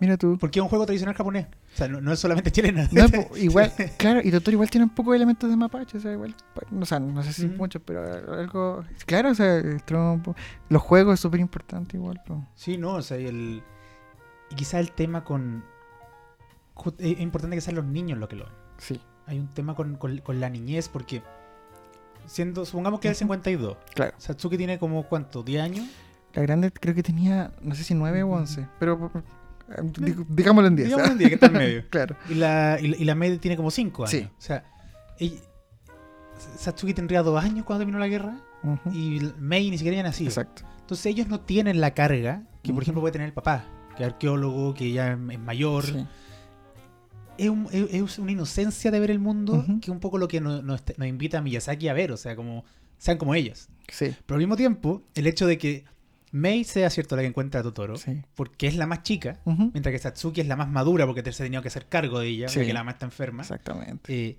[0.00, 0.36] Mira tú.
[0.38, 1.46] Porque es un juego tradicional japonés.
[1.46, 2.88] O sea, no, no es solamente chilena.
[2.92, 3.04] No,
[3.36, 6.34] igual, claro, y Totoro igual tiene un poco de elementos de mapache, o sea, igual,
[6.80, 7.56] o sea, no sé si Ujú.
[7.56, 8.02] mucho, pero
[8.34, 10.34] algo, claro, o sea, el trompo,
[10.68, 12.20] los juegos es súper importante igual.
[12.54, 13.62] Sí, no, o sea, y el.
[14.50, 15.64] Y quizá el tema con.
[16.74, 18.54] ju- Es importante que sean los niños los que lo ven.
[18.78, 21.22] sí, Hay un tema con, con- con la niñez, porque.
[22.26, 23.34] Siendo, supongamos que es el Ujú.
[23.34, 23.76] 52.
[23.94, 24.14] claro.
[24.18, 25.44] Satsuki tiene como, ¿cuánto?
[25.44, 25.86] ¿10 años?
[26.32, 28.36] La grande creo que tenía, no sé si 9 o Ujú.
[28.36, 29.10] 11, pero
[30.28, 30.88] digámoslo en 10.
[30.88, 31.84] Digamos en 10, que está en medio.
[31.90, 34.10] claro, Y la, y la, y la Mei tiene como 5 años.
[34.10, 34.28] Sí.
[34.36, 34.64] O sea,
[35.18, 35.40] ella-
[36.58, 38.36] Satsuki tendría 2 años cuando terminó la guerra.
[38.92, 40.28] Y Mei ni siquiera había nacido.
[40.30, 40.62] exacto.
[40.80, 43.64] Entonces ellos no tienen la carga que, por ejemplo, puede tener el papá,
[43.96, 45.84] que es arqueólogo, que ya es mayor.
[45.84, 46.06] Sí,
[47.36, 50.28] Es, un- es- es una inocencia de ver el mundo que es un poco lo
[50.28, 52.64] que nos, nos- nos invita a Miyazaki a ver, o sea, como
[52.98, 53.68] sean como ellas.
[53.88, 55.84] sí, Pero al mismo tiempo, el hecho de que
[56.34, 58.20] Mei sea cierto la que encuentra a Totoro, sí.
[58.34, 61.46] porque es la más chica, mientras que Satsuki es la más madura porque se ha
[61.46, 62.58] tenido que hacer cargo de ella, Sí.
[62.58, 64.12] porque la mamá está enferma, Exactamente.
[64.30, 64.38] eh,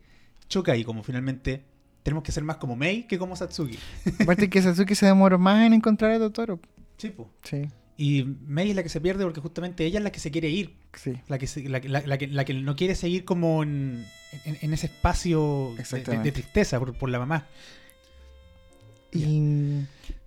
[0.49, 1.63] choca ahí como finalmente
[2.03, 3.79] tenemos que ser más como Mei que como Satsuki.
[4.19, 6.59] Aparte que Satsuki se demoró más en encontrar a Totoro.
[6.97, 7.29] Sí, po.
[7.43, 7.63] Sí,
[7.97, 10.49] Y Mei es la que se pierde porque justamente ella es la que se quiere
[10.49, 11.13] ir, sí.
[11.29, 14.05] la que, se- la, que- la- la que, la que no quiere seguir como en,
[14.43, 16.23] en- en ese espacio de- de, Exactamente.
[16.25, 17.47] de tristeza por, por la mamá.
[19.13, 19.85] Y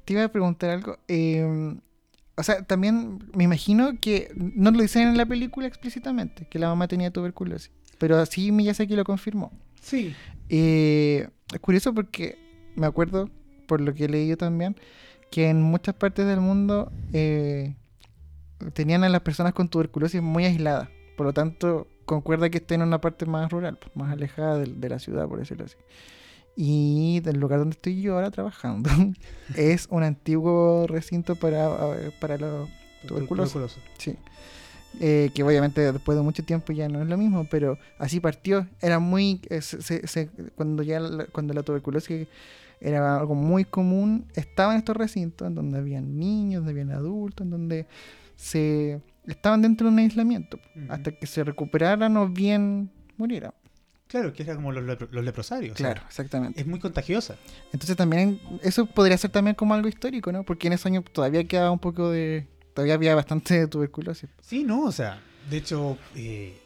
[0.09, 0.99] te iba a preguntar algo.
[1.07, 1.77] eh,
[2.35, 6.68] o sea, también me imagino que no lo dicen en la película explícitamente, que la
[6.68, 7.71] mamá tenía tuberculosis.
[7.99, 9.53] Pero así Miyazaki lo confirmó.
[9.83, 10.14] Sí.
[10.49, 12.38] Eh, es curioso porque
[12.75, 13.29] me acuerdo,
[13.66, 14.77] por lo que he leído también,
[15.31, 17.75] que en muchas partes del mundo eh,
[18.73, 20.88] tenían a las personas con tuberculosis muy aisladas.
[21.18, 24.88] Por lo tanto, concuerda que estén en una parte más rural, más alejada de, de
[24.88, 25.77] la ciudad, por decirlo así.
[26.61, 28.90] Y del lugar donde estoy yo ahora trabajando
[29.57, 31.71] es un antiguo recinto para,
[32.21, 32.68] para los
[33.07, 33.53] Tuberculoso.
[33.61, 33.81] Tuberculoso.
[33.99, 34.16] Sí.
[35.01, 38.66] Eh, que obviamente después de mucho tiempo ya no es lo mismo, pero así partió.
[38.83, 39.40] Era muy.
[39.51, 42.27] eh, se- se- cuando ya la, cuando la tuberculosis
[42.81, 47.44] era algo muy común, estaba en estos recintos en donde habían niños, donde habían adultos,
[47.44, 47.87] en donde
[48.35, 53.53] se estaban dentro de un aislamiento hasta que se recuperaran o bien murieran.
[54.09, 55.75] Claro, que era como los, los leprosarios.
[55.75, 56.61] o sea, Claro, exactamente.
[56.61, 57.37] es muy contagiosa.
[57.73, 60.42] Entonces también eso podría ser también como algo histórico, ¿no?
[60.44, 62.47] Porque en esos años todavía quedaba un poco de.
[62.75, 64.31] Todavía había bastante tuberculosis.
[64.40, 66.57] Sí, no, o sea, de hecho, eh,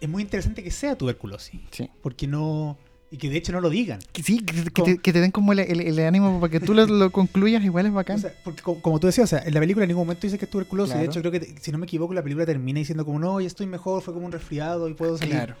[0.00, 1.60] es muy interesante que sea tuberculosis.
[1.70, 1.90] Sí.
[2.02, 2.78] Porque no.
[3.10, 4.00] Y que de hecho no lo digan.
[4.12, 6.74] Que Sí, que, te, que te den como el, el- el ánimo para que tú
[6.74, 8.16] lo, lo concluyas, igual es bacán.
[8.16, 10.26] O sea, porque como, como tú decías, o sea, en la película en ningún momento
[10.26, 10.92] dice que es tuberculosis.
[10.94, 11.02] Claro.
[11.02, 13.46] De hecho, creo que, si no me equivoco, la película termina diciendo como, no, ya
[13.46, 15.34] estoy mejor, fue como un resfriado y puedo salir.
[15.34, 15.54] claro,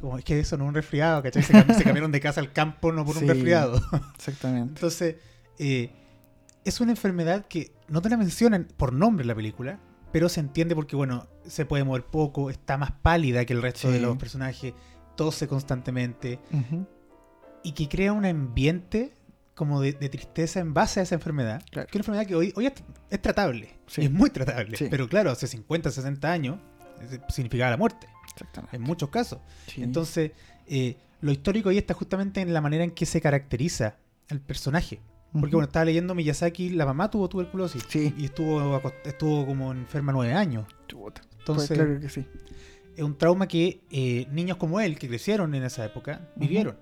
[0.00, 1.42] Como, es que eso no es un resfriado, ¿cachai?
[1.42, 3.22] Se, se cambiaron de casa al campo no por Sí.
[3.24, 3.80] un resfriado.
[4.16, 4.74] exactamente.
[4.74, 5.16] Entonces,
[5.58, 5.90] eh,
[6.64, 9.78] es una enfermedad que no te la mencionan por nombre en la película,
[10.12, 13.88] pero se entiende porque, bueno, se puede mover poco, está más pálida que el resto
[13.88, 13.94] Sí.
[13.94, 14.74] de los personajes,
[15.14, 16.40] tose constantemente,
[17.62, 19.14] y que crea un ambiente
[19.54, 21.62] como de, de tristeza en base a esa enfermedad.
[21.70, 21.86] Claro.
[21.88, 22.74] Que es una enfermedad que hoy, hoy es,
[23.10, 24.02] es tratable, Sí.
[24.02, 26.58] es muy tratable, pero claro, hace 50, 60 años
[27.00, 28.06] eh, significaba la muerte.
[28.72, 29.38] En muchos casos.
[29.66, 29.82] Sí.
[29.82, 30.32] Entonces,
[30.66, 33.96] eh, lo histórico ahí está justamente en la manera en que se caracteriza
[34.28, 35.00] el personaje.
[35.32, 37.84] Porque bueno, estaba leyendo Miyazaki, la mamá tuvo tuberculosis.
[37.88, 38.14] Sí.
[38.16, 40.64] Y estuvo, estuvo como enferma nueve años.
[40.88, 41.20] Chuta.
[41.38, 42.26] Entonces, Pues claro que sí.
[42.96, 46.76] es un trauma que eh, niños como él, que crecieron en esa época, vivieron.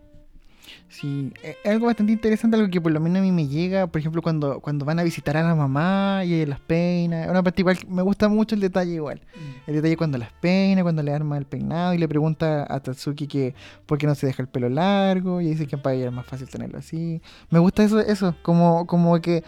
[0.89, 3.99] Sí, es algo bastante interesante, algo que por lo menos a mí me llega, por
[3.99, 7.27] ejemplo, cuando, cuando van a visitar a la mamá y ella las peina.
[7.31, 9.21] Una parte igual, me gusta mucho el detalle igual.
[9.67, 13.27] El detalle cuando las peina, cuando le arma el peinado y le pregunta a Tatsuki
[13.27, 13.55] que
[13.87, 16.27] por qué no se deja el pelo largo y dice que para ella es más
[16.27, 17.21] fácil tenerlo así.
[17.51, 19.43] Me gusta eso, eso, como, como que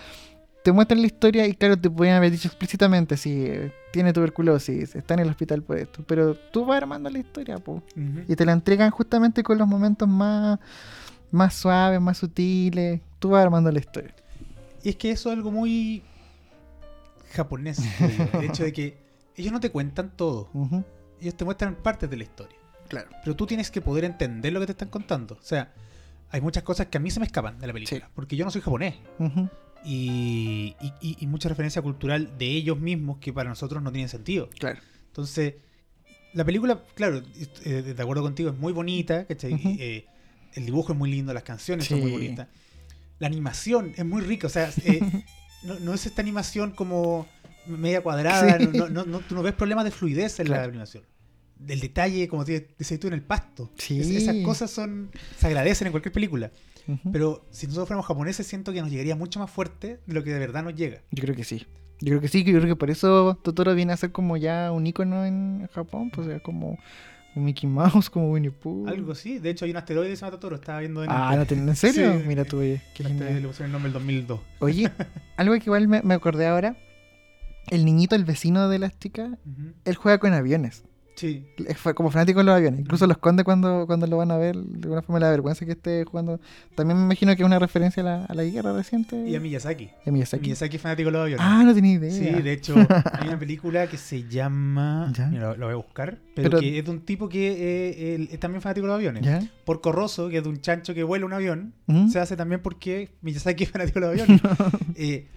[0.67, 3.53] te muestran la historia y claro, te pueden haber dicho explícitamente si
[3.93, 7.85] tiene tuberculosis, está en el hospital por esto, pero tú vas armando la historia, po.
[8.27, 10.59] Y te la entregan justamente con los momentos más,
[11.37, 13.01] más suaves, más sutiles.
[13.19, 14.15] Tú vas armando la historia.
[14.83, 16.03] Y es que eso es algo muy
[17.33, 17.79] japonés.
[18.35, 18.97] El hecho de que
[19.37, 20.49] ellos no te cuentan todo.
[21.21, 22.57] Ellos te muestran partes de la historia.
[22.89, 23.09] Claro.
[23.25, 25.35] Pero tú tienes que poder entender lo que te están contando.
[25.35, 25.73] O sea,
[26.31, 28.01] hay muchas cosas que a mí se me escapan de la película.
[28.01, 28.13] Sí.
[28.15, 28.95] Porque yo no soy japonés.
[29.85, 34.09] Y, y- y- y mucha referencia cultural de ellos mismos que para nosotros no tienen
[34.09, 34.49] sentido.
[34.59, 34.81] Claro.
[35.09, 35.55] Entonces,
[36.33, 37.23] la película, claro,
[37.65, 39.27] eh, de acuerdo contigo, es muy bonita.
[39.27, 39.55] ¿cachai?
[39.55, 39.77] Ujú.
[39.79, 40.07] Eh,
[40.57, 42.17] el dibujo es muy lindo, las canciones son muy Sí.
[42.17, 42.49] bonitas.
[43.19, 44.47] La animación es muy rica.
[44.47, 45.01] O sea, eh,
[45.65, 47.27] no, no es esta animación como
[47.67, 48.59] media cuadrada.
[48.59, 48.69] Sí.
[48.75, 50.69] No, no- no- tú no ves problemas de fluidez en la Claro.
[50.71, 51.05] animación.
[51.59, 53.71] Del detalle, como te decías tú, en el pasto.
[53.79, 54.01] Sí.
[54.01, 56.51] Es- esas cosas son se agradecen en cualquier película.
[56.87, 57.11] Ujú.
[57.13, 60.33] Pero si nosotros fuéramos japoneses, siento que nos llegaría mucho más fuerte de lo que
[60.33, 61.03] de verdad nos llega.
[61.11, 61.67] Yo creo que sí.
[62.01, 64.71] Yo creo que sí, yo creo que por eso Totoro viene a ser como ya
[64.71, 66.79] un icono en Japón, pues o sea, como
[67.41, 68.89] Mickey Mouse, como Winnie Pooh.
[68.89, 69.39] Algo así.
[69.39, 70.57] De hecho, hay un asteroide que se llama Totoro.
[70.57, 72.13] Estaba viendo en Ah, ¿no ten- ¿en serio?
[72.21, 72.25] Sí.
[72.27, 73.43] Mira tú, oye, qué genial.
[73.43, 74.41] le pusieron el nombre el 2002.
[74.61, 74.91] Oye,
[75.37, 76.77] algo que igual me, me acordé ahora,
[77.69, 79.73] el niñito, el vecino de chicas, Ujú.
[79.85, 80.85] él juega con aviones.
[81.17, 81.45] Sí.
[81.77, 82.81] Fa- como fanático de los aviones.
[82.81, 84.55] Incluso lo esconde cuando, cuando lo van a ver.
[84.57, 86.39] De alguna forma le da vergüenza que esté jugando.
[86.75, 89.17] También me imagino que es una referencia a la, a la guerra reciente.
[89.27, 89.91] Y a Miyazaki.
[90.05, 90.43] Y a Miyazaki.
[90.43, 91.47] Miyazaki es fanático de los aviones.
[91.49, 92.11] Ah, no tenía idea.
[92.11, 92.75] Sí, de hecho,
[93.13, 95.11] hay una película que se llama.
[95.17, 95.27] Ya.
[95.29, 96.19] Mira, lo, lo voy a buscar.
[96.35, 98.97] Pero, Pero- que es de un tipo que eh, él es también fanático de los
[98.97, 99.23] aviones.
[99.25, 99.41] ¿Ya?
[99.65, 101.73] Porco Rosso, que es de un chancho que vuela un avión.
[101.87, 102.09] ¿Mm?
[102.11, 104.41] Se hace también porque Miyazaki es fanático de los aviones.
[104.97, 105.29] Eh,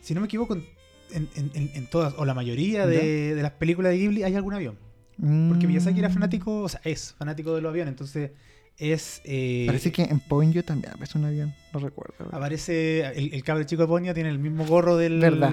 [0.00, 0.64] si no me equivoco, en,
[1.12, 4.54] en- en- en todas, o la mayoría de, de las películas de Ghibli hay algún
[4.54, 4.76] avión.
[5.18, 5.68] Porque Mm.
[5.68, 7.92] Miyazaki era fanático, o sea, es fanático de los aviones.
[7.92, 8.32] Entonces,
[8.78, 9.22] es.
[9.24, 11.54] eh, Parece que en Ponyo también aparece un avión.
[11.72, 12.28] No recuerdo.
[12.32, 13.00] Aparece.
[13.18, 15.18] El, el cabro chico de Ponyo tiene el mismo gorro del.
[15.20, 15.52] Verdad.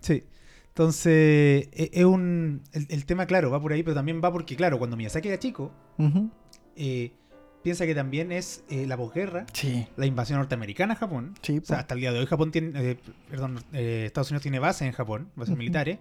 [0.00, 0.24] Sí.
[0.68, 2.62] Entonces, e- es un.
[2.72, 5.38] El, el tema, claro, va por ahí, pero también va porque, claro, cuando Miyazaki era
[5.38, 5.72] chico,
[6.76, 7.12] eh,
[7.62, 9.86] piensa que también es eh, la posguerra, Sí.
[9.96, 11.34] la invasión norteamericana a Japón.
[11.42, 12.96] Sí, O sea, hasta el día de hoy Japón tiene,
[13.28, 15.98] perdón, Estados Unidos tiene bases en Japón, bases militares,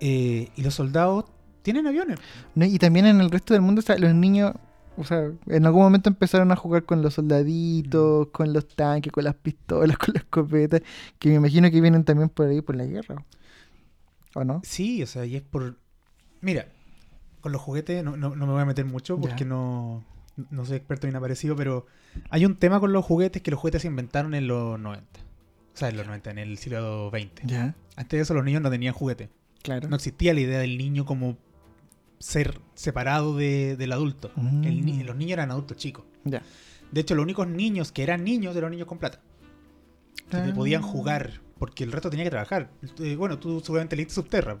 [0.00, 1.26] y los soldados
[1.66, 2.18] tienen aviones.
[2.54, 4.52] No, y también en el resto del mundo, o sea, los niños,
[4.96, 7.16] o sea, en algún momento empezaron a jugar con los Mm.
[7.16, 10.80] soldaditos, con los tanques, con las pistolas, con las escopetas,
[11.18, 13.22] que me imagino que vienen también por ahí, por la guerra.
[14.34, 14.60] ¿O no?
[14.64, 15.76] Sí, o sea, y es por...
[16.40, 16.66] Mira,
[17.40, 19.46] con los juguetes no, no- no me voy a meter mucho porque Ya.
[19.50, 20.04] no,
[20.50, 21.86] no soy experto ni aparecido, pero
[22.30, 25.20] hay un tema con los juguetes que los juguetes se inventaron en los 90.
[25.20, 27.52] O sea, en los 90, en el siglo XX.
[27.96, 29.28] Antes de eso los niños no tenían juguetes.
[29.62, 29.88] claro.
[29.88, 31.36] No existía la idea del niño como
[32.18, 34.30] ser separado de- del adulto.
[34.36, 35.02] El Mm.
[35.06, 36.04] los niños eran adultos chicos.
[36.24, 39.20] De hecho, los únicos niños que eran niños eran los niños con plata.
[40.30, 40.52] Que Ah.
[40.54, 42.70] podían jugar, porque el resto tenía que trabajar.
[43.00, 44.58] Eh, bueno, tú seguramente leíste Subterra.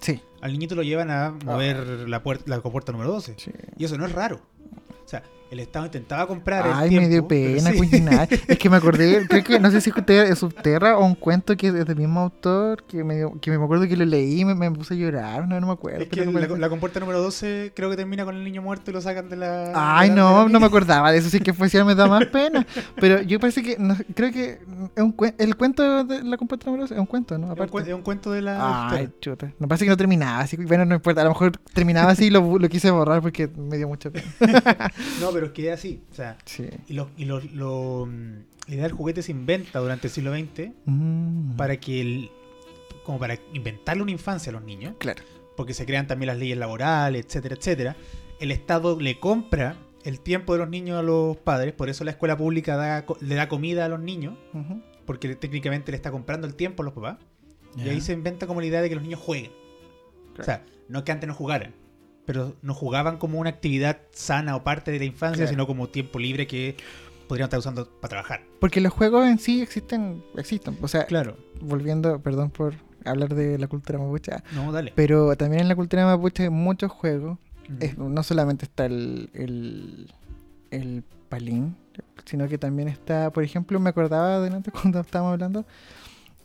[0.00, 0.20] Sí.
[0.40, 3.32] Al niñito lo llevan a mover la, puerta, la compuerta número 12.
[3.36, 3.40] Ah.
[3.42, 3.50] sí.
[3.78, 4.40] Y eso no es raro.
[5.04, 7.76] O sea, el Estado intentaba comprar el Ay, tiempo, me dio pena, sí.
[7.76, 8.26] coñinada.
[8.48, 11.54] Es que me acordé, creo que, no sé si usted es Subterra o un cuento
[11.58, 14.44] que es del mismo autor, que me, dio- que me acuerdo que lo leí y
[14.46, 16.00] me, me puse a llorar, no, no me acuerdo.
[16.04, 18.94] Es que la, la compuerta número 12 creo que termina con el niño muerto y
[18.94, 19.72] lo sacan de la...
[19.74, 21.94] Ay, de la- no, la no me acordaba de eso, sí que fue, sí me
[21.94, 22.66] da más pena.
[22.98, 24.58] Pero yo parece que, no, creo que
[24.96, 27.44] es un cuen- el cuento de la compuerta número 12 es un cuento, ¿no?
[27.44, 27.72] Es un, Aparte.
[27.74, 28.88] cuen- es un cuento de la...
[28.88, 29.52] Ay, chuta.
[29.58, 30.56] Me parece que no terminaba así.
[30.56, 31.20] Bueno, no importa.
[31.20, 34.24] A lo mejor terminaba así y lo, lo quise borrar porque me dio mucha pena.
[35.20, 36.02] No, pero es que es así.
[36.10, 36.66] O sea, Sí.
[36.88, 38.32] y, lo, y lo, lo, mm,
[38.68, 41.56] la idea del juguete se inventa durante el siglo XX Mm.
[41.56, 42.30] para que el...
[43.04, 44.94] como para inventarle una infancia a los niños.
[44.98, 45.22] Claro.
[45.56, 47.96] porque se crean también las leyes laborales, etcétera, etcétera.
[48.40, 52.10] El Estado le compra el tiempo de los niños a los padres, por eso la
[52.12, 54.34] escuela pública da le da comida a los niños,
[55.04, 57.18] porque técnicamente le está comprando el tiempo a los papás.
[57.76, 57.92] Y Ya.
[57.92, 59.52] ahí se inventa como la idea de que los niños jueguen.
[60.38, 61.74] O sea, no es que antes no jugaran,
[62.24, 65.50] pero no jugaban como una actividad sana o parte de la infancia, Claro.
[65.50, 66.76] sino como tiempo libre que
[67.28, 68.42] podrían estar usando para trabajar.
[68.60, 70.76] Porque los juegos en sí existen, existen.
[70.82, 71.36] O sea, Claro.
[71.60, 74.92] volviendo, perdón por hablar de la cultura mapuche, No, dale.
[74.94, 77.38] pero también en la cultura mapuche hay muchos juegos
[77.80, 80.12] es- no solamente está el, el,
[80.70, 81.74] el palín,
[82.26, 85.64] sino que también está, por ejemplo, me acordaba adelante cuando estábamos hablando,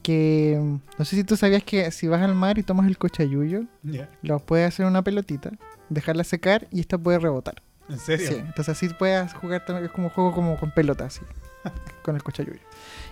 [0.08, 0.58] que
[0.98, 4.08] no sé si tú sabías que si vas al mar y tomas el cochayuyo, Ya.
[4.22, 5.52] lo puedes hacer una pelotita,
[5.90, 7.62] dejarla secar y esta puede rebotar.
[7.90, 8.28] ¿En serio?
[8.30, 11.20] Sí, entonces así puedes jugar también, es como un juego como con pelota, así,
[12.04, 12.62] con el cochayuyo.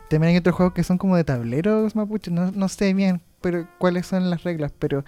[0.09, 3.67] También hay otros juegos que son como de tableros mapuches, no, no sé bien pero
[3.77, 5.03] cuáles son las reglas, pero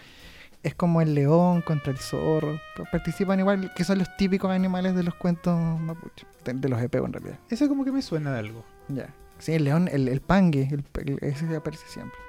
[0.64, 2.60] es como el león contra el zorro.
[2.76, 6.82] pa- Participan igual, que son los típicos animales de los cuentos mapuches, de, de los
[6.82, 7.40] EPO en realidad.
[7.50, 8.66] Eso como que me suena de algo.
[8.90, 9.08] Ya.
[9.40, 12.20] Sí, el león, el, el pangue, el, el- ese aparece siempre.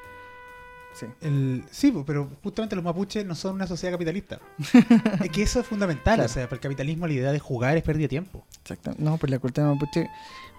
[0.94, 1.06] Sí.
[1.20, 4.40] El, sí, pero justamente los mapuches no son una sociedad capitalista.
[5.22, 6.16] es que eso es fundamental.
[6.16, 6.24] Claro.
[6.24, 8.44] O sea, para el capitalismo la idea de jugar es pérdida de tiempo.
[8.60, 8.94] Exacto.
[8.98, 10.08] No, pues la cultura mapuche,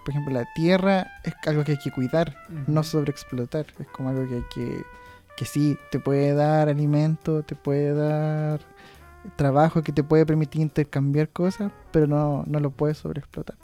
[0.04, 2.36] por ejemplo, la tierra es algo que hay que cuidar,
[2.66, 3.66] no sobreexplotar.
[3.78, 4.82] Es como algo que hay que,
[5.36, 8.60] que sí, te puede dar alimento, te puede dar
[9.36, 13.56] trabajo, que te puede permitir intercambiar cosas, pero no, no lo puedes sobreexplotar.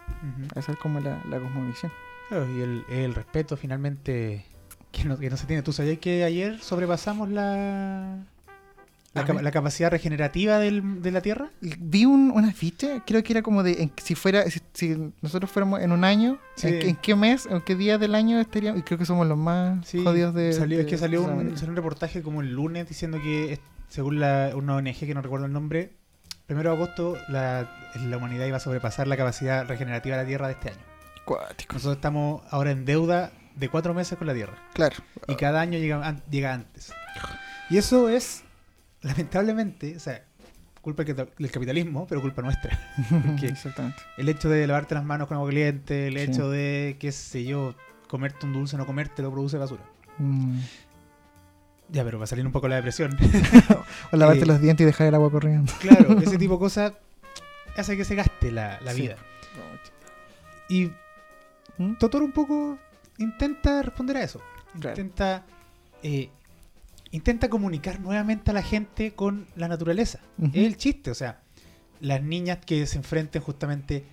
[0.55, 1.90] Esa es como la, la cosmovisión.
[2.28, 4.44] Claro, y el, el respeto finalmente
[4.92, 5.62] que no, que no se tiene.
[5.62, 8.18] ¿Tú sabías que ayer sobrepasamos la,
[9.14, 11.50] la, capacidad regenerativa del- de la Tierra?
[11.60, 15.50] Vi un, una ficha, creo que era como de, en- si fuera, si, si nosotros
[15.50, 16.68] fuéramos en un año, Sí.
[16.68, 18.80] ¿en, qué- en qué mes, en qué día del año estaríamos?
[18.80, 20.52] Y creo que somos los más Sí, jodidos de...
[20.52, 21.56] salió, es que salió un, Sudamérica.
[21.58, 25.46] salió un reportaje como el lunes diciendo que, según la, una ONG que no recuerdo
[25.46, 25.92] el nombre,
[26.46, 27.70] primero de agosto la,
[28.08, 30.95] la humanidad iba a sobrepasar la capacidad regenerativa de la Tierra de este año.
[31.26, 31.74] Cuático.
[31.74, 34.54] Nosotros estamos ahora en deuda de cuatro meses con la Tierra.
[34.72, 34.96] Claro.
[35.28, 36.92] Y cada año llega, llega antes.
[37.68, 38.44] Y eso es,
[39.02, 40.24] lamentablemente, o sea,
[40.80, 42.78] culpa del cap- del capitalismo, pero culpa nuestra.
[43.42, 43.98] Exactamente.
[44.16, 46.20] el hecho de lavarte las manos con agua caliente, el Sí.
[46.20, 47.74] hecho de, qué sé yo,
[48.08, 49.82] comerte un dulce o no comerte, lo produce basura.
[50.18, 50.60] Mm.
[51.88, 53.16] Ya, pero para salir un poco la depresión.
[54.12, 55.72] O lavarte Eh, los dientes y dejar el agua corriendo.
[55.80, 56.92] claro, ese tipo de cosas
[57.76, 59.02] hace que se gaste la, la Sí.
[59.02, 59.16] vida.
[60.68, 60.90] Y
[61.79, 61.94] ¿Mm?
[61.98, 62.79] Totoro un poco
[63.18, 64.40] intenta responder a eso.
[64.81, 64.90] Claro.
[64.90, 65.44] Intenta,
[66.02, 66.29] eh,
[67.11, 70.20] intenta comunicar nuevamente a la gente con la naturaleza.
[70.52, 71.40] Es el chiste, o sea,
[72.00, 74.05] las niñas que se enfrenten justamente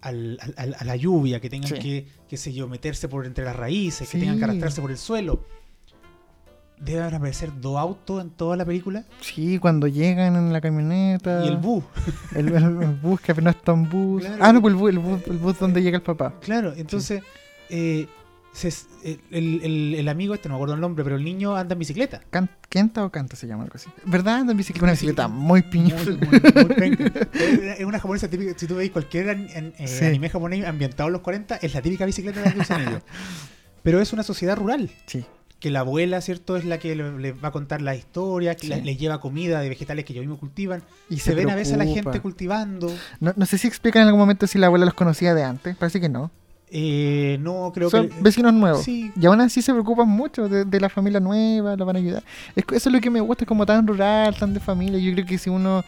[0.00, 1.78] al- a la lluvia, que tengan Sí.
[1.78, 4.98] que, qué sé yo, meterse por entre las raíces, que tengan que arrastrarse por el
[4.98, 5.44] suelo.
[6.78, 11.44] Deben aparecer dos autos en toda la película Sí, cuando llegan en la camioneta.
[11.44, 11.84] y el bus.
[12.34, 14.22] El, el- el bus que no es tan bus.
[14.24, 14.36] Claro.
[14.44, 16.34] Ah, no, pues el bus, el bus, el bus donde llega el papá.
[16.40, 17.22] Claro, entonces
[17.70, 18.06] eh,
[18.52, 22.20] se- el, amigo, este no me acuerdo el nombre, pero el niño anda en bicicleta.
[22.30, 23.88] Can- ¿Quenta o canta se llama algo así?
[24.04, 24.36] ¿Verdad?
[24.40, 24.84] Anda en bicicleta.
[24.84, 25.94] Una bicicleta muy penca.
[27.34, 28.52] Es es una japonesa típica.
[28.56, 30.04] Si tú veis cualquier an- an- eh, Sí.
[30.04, 33.02] anime japonés ambientado en los 40, es la típica bicicleta de la que usan ellos.
[33.82, 34.90] Pero es una sociedad rural.
[35.06, 35.24] Sí.
[35.60, 36.56] Que la abuela, ¿cierto?
[36.56, 38.66] Es la que le, le va a contar la historia, que Sí.
[38.68, 40.82] la- le lleva comida de vegetales que ellos mismos cultivan.
[41.08, 42.92] Y Se, ven a veces a la gente cultivando.
[43.20, 45.74] No, no sé si explican en algún momento si la abuela los conocía de antes.
[45.76, 46.30] Parece que no.
[46.76, 48.20] Eh, no, creo Son que.
[48.20, 48.82] vecinos nuevos.
[48.82, 51.98] Sí, Y aún así se preocupan mucho de, de la familia nueva, lo van a
[52.00, 52.24] ayudar.
[52.56, 54.98] Es, eso es lo que me gusta, es como tan rural, tan de familia.
[54.98, 55.84] Yo creo que si uno,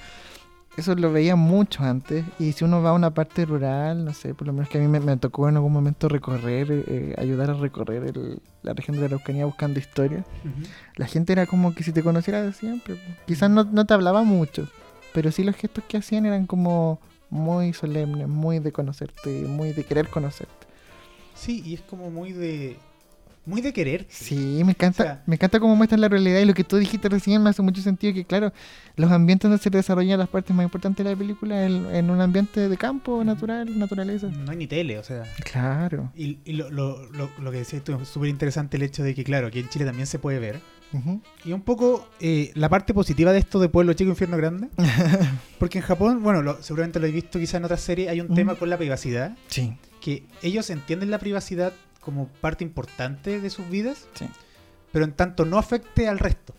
[0.76, 4.34] eso lo veía mucho antes, y si uno va a una parte rural, no sé,
[4.34, 7.50] por lo menos que a mí me, me tocó en algún momento recorrer, eh, ayudar
[7.50, 10.24] a recorrer el- la región de la Araucanía buscando historia,
[10.96, 12.96] la gente era como que si te conociera de siempre.
[13.26, 14.68] Quizás no, no te hablaba mucho,
[15.14, 16.98] pero sí los gestos que hacían eran como
[17.30, 20.66] muy solemnes, muy de conocerte, muy de querer conocerte.
[21.34, 22.76] Sí, y es como muy de.
[23.46, 24.06] Muy de querer.
[24.10, 26.76] Sí, me encanta, O sea- me encanta cómo muestran la realidad y lo que tú
[26.76, 28.52] dijiste recién me hace mucho sentido que claro,
[28.96, 32.20] los ambientes donde se desarrollan las partes más importantes de la película en, en un
[32.20, 34.26] ambiente de campo, natural, naturaleza.
[34.28, 35.22] No hay ni tele, o sea.
[35.50, 36.10] Claro.
[36.16, 39.14] Y, y lo, lo, lo, lo que decías tú es súper interesante el hecho de
[39.14, 40.60] que, claro, aquí en Chile también se puede ver.
[41.44, 44.68] Y un poco eh, la parte positiva de esto de Pueblo Chico, Infierno Grande.
[45.58, 48.34] Porque en Japón, bueno, lo- seguramente lo he visto quizá en otras series, hay un
[48.34, 49.36] tema con la privacidad.
[49.48, 51.72] Sí, Que ellos entienden la privacidad
[52.06, 54.26] como parte importante de sus vidas, sí.
[54.92, 56.54] pero en tanto no afecte al resto.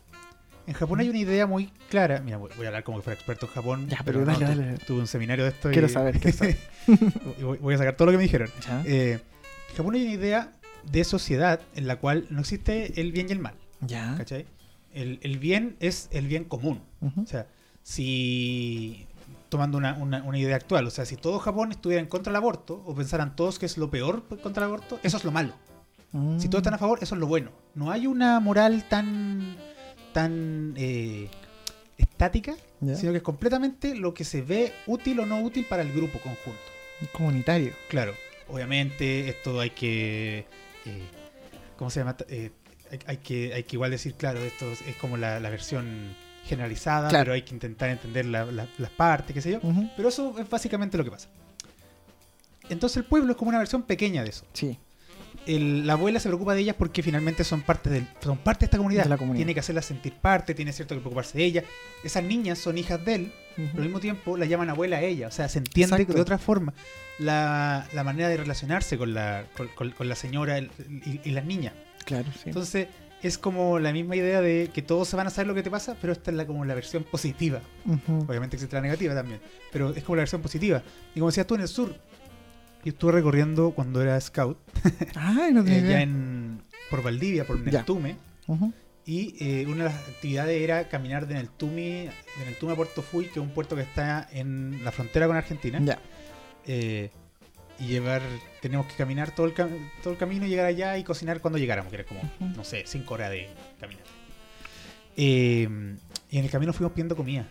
[0.68, 2.20] En Japón hay una idea muy clara.
[2.20, 3.88] Mira, voy a hablar como que fuera experto en Japón.
[3.90, 4.78] Ya, pero dale, tu- dale.
[4.80, 6.58] Tuve un seminario de esto y- Quiero saber, quiero saber.
[7.40, 8.50] y voy, a sacar todo lo que me dijeron.
[8.86, 9.20] Eh,
[9.72, 10.52] en Japón hay una idea
[10.92, 13.56] de sociedad en la cual no existe el bien y el mal.
[13.82, 14.14] ya.
[14.18, 14.46] ¿Cachai?
[14.94, 16.82] El, el bien es el bien común.
[17.02, 17.48] O sea,
[17.84, 19.08] si.
[19.50, 22.38] Tomando una, una- una idea actual, o sea, si todo Japón estuviera en contra del
[22.38, 25.54] aborto, o pensaran todos que es lo peor contra el aborto, eso es lo malo.
[26.38, 27.52] Si todos están a favor, eso es lo bueno.
[27.76, 29.56] No hay una moral tan.
[30.14, 30.74] tan.
[30.78, 31.30] eh,
[31.98, 32.56] estática,
[32.96, 36.20] sino que es completamente lo que se ve útil o no útil para el grupo
[36.20, 36.60] conjunto.
[37.12, 37.74] Comunitario.
[37.90, 38.14] Claro,
[38.50, 40.46] obviamente esto hay que...
[40.86, 41.02] eh,
[41.76, 42.16] ¿Cómo se llama?
[42.30, 42.52] Eh,
[42.92, 46.16] hay, hay que, hay que igual decir, claro, esto es, es como la, la versión
[46.48, 47.26] generalizada, Claro.
[47.26, 49.60] pero hay que intentar entender la- la- las partes, qué sé yo.
[49.96, 51.30] Pero eso es básicamente lo que pasa.
[52.70, 54.46] Entonces el pueblo es como una versión pequeña de eso.
[54.54, 54.78] Sí.
[55.46, 58.66] El- la abuela se preocupa de ellas porque finalmente son parte, del, son parte de
[58.66, 59.04] esta comunidad.
[59.04, 59.40] De la comunidad.
[59.40, 61.64] Tiene que hacerlas sentir parte, tiene cierto que preocuparse de ellas.
[62.04, 65.28] Esas niñas son hijas de él, pero al mismo tiempo la llaman abuela a ella.
[65.28, 66.14] O sea, se entiende Exacto.
[66.16, 66.74] de otra forma
[67.20, 70.70] la, la manera de relacionarse con la, con, con- con la señora el-
[71.06, 71.74] y, y las niñas.
[72.06, 72.44] Claro, sí.
[72.48, 72.88] Entonces
[73.24, 75.72] es como la misma idea de que todos se van a saber lo que te
[75.72, 77.62] pasa, pero esta es la, como la versión positiva.
[78.28, 79.40] Obviamente existe la negativa también,
[79.72, 80.82] pero es como la versión positiva.
[81.16, 81.96] Y como decías tú en el sur,
[82.84, 84.58] yo estuve recorriendo cuando era scout,
[85.16, 87.60] Ay, no eh, ya en, por Valdivia, por.
[87.60, 88.16] Neltume,
[88.48, 88.72] Ujú.
[89.06, 91.82] y eh, una de las actividades era caminar de Neltume,
[92.38, 95.36] de Neltume a Puerto Fui, que es un puerto que está en la frontera con
[95.36, 95.80] Argentina.
[95.84, 96.00] Ya.
[96.66, 97.10] eh,
[97.80, 98.22] y llevar,
[98.62, 101.90] teníamos que caminar todo el, cam- todo el camino, llegar allá y cocinar cuando llegáramos,
[101.92, 103.48] que era como, no sé, cinco horas de
[103.80, 104.04] caminar.
[105.16, 105.68] Eh,
[106.30, 107.46] y en el camino fuimos pidiendo comida.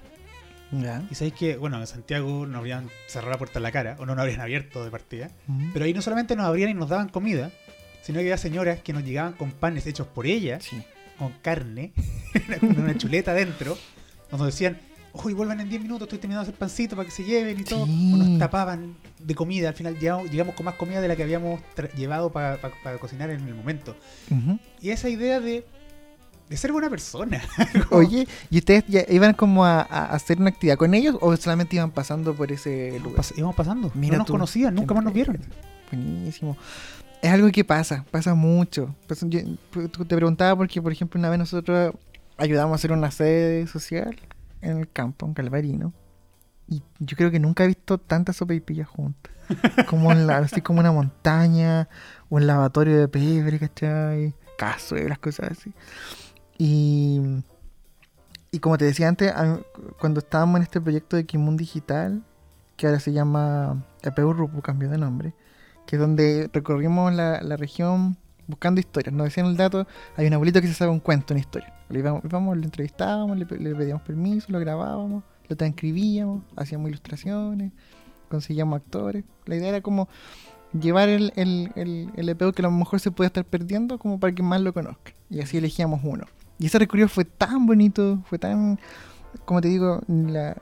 [1.10, 4.04] Y sabéis que, bueno, en Santiago nos habrían cerrado la puerta en la cara, o
[4.06, 5.30] no nos habrían abierto de partida.
[5.72, 7.52] Pero ahí no solamente nos abrían y nos daban comida,
[8.02, 10.82] sino que había señoras que nos llegaban con panes hechos por ellas, Sí.
[11.18, 11.92] con carne,
[12.60, 13.78] con una chuleta adentro,
[14.32, 14.78] nos decían,
[15.24, 17.64] uy, vuelvan en 10 minutos, estoy terminando de hacer pancito para que se lleven y
[17.64, 17.84] todo.
[17.86, 18.14] Sí.
[18.16, 21.60] Nos tapaban de comida, al final llegamos, llegamos con más comida de la que habíamos
[21.96, 22.58] llevado para
[23.00, 23.96] cocinar en el momento.
[24.80, 25.64] Y esa idea de,
[26.48, 27.42] de ser buena persona.
[27.90, 31.76] Oye, ¿y ustedes ya iban como a, a hacer una actividad con ellos o solamente
[31.76, 33.20] iban pasando por ese lugar?
[33.22, 35.38] Pas- íbamos pasando, Mira no nos tú, conocían, nunca más nos vieron.
[35.90, 36.56] Buenísimo.
[37.22, 38.94] Es algo que pasa, pasa mucho.
[39.06, 39.40] Pues, yo-
[39.72, 41.94] pu- tú te preguntaba porque, por ejemplo, una vez nosotros
[42.36, 44.14] ayudamos a hacer una sede social
[44.60, 45.92] en el campo, en Calvarino.
[46.68, 49.32] Y yo creo que nunca he visto tantas sopaipillas juntas.
[49.88, 51.88] Como en la, así como una montaña,
[52.28, 54.34] o un lavatorio de pebre, ¿cachai?
[54.58, 55.72] Cazuelas, cosas así.
[56.58, 57.20] Y,
[58.50, 59.32] y como te decía antes,
[60.00, 62.24] cuando estábamos en este proyecto de Kimun Digital,
[62.76, 65.34] que ahora se llama APU Rupu, cambió de nombre,
[65.86, 69.14] que es donde recorrimos la, la región buscando historias.
[69.14, 69.86] Nos decían el dato,
[70.16, 71.75] hay un abuelito que se sabe un cuento, una historia.
[71.88, 77.72] Le íbamos, íbamos, entrevistábamos, le, pe- le pedíamos permiso, lo grabábamos, lo transcribíamos, hacíamos ilustraciones,
[78.28, 79.24] conseguíamos actores.
[79.44, 80.08] La idea era como
[80.78, 84.18] llevar el, el, el, el EPU que a lo mejor se puede estar perdiendo como
[84.18, 85.12] para que más lo conozca.
[85.30, 86.24] Y así elegíamos uno.
[86.58, 88.78] Y ese recorrido fue tan bonito, fue tan,
[89.44, 90.56] como te digo, la,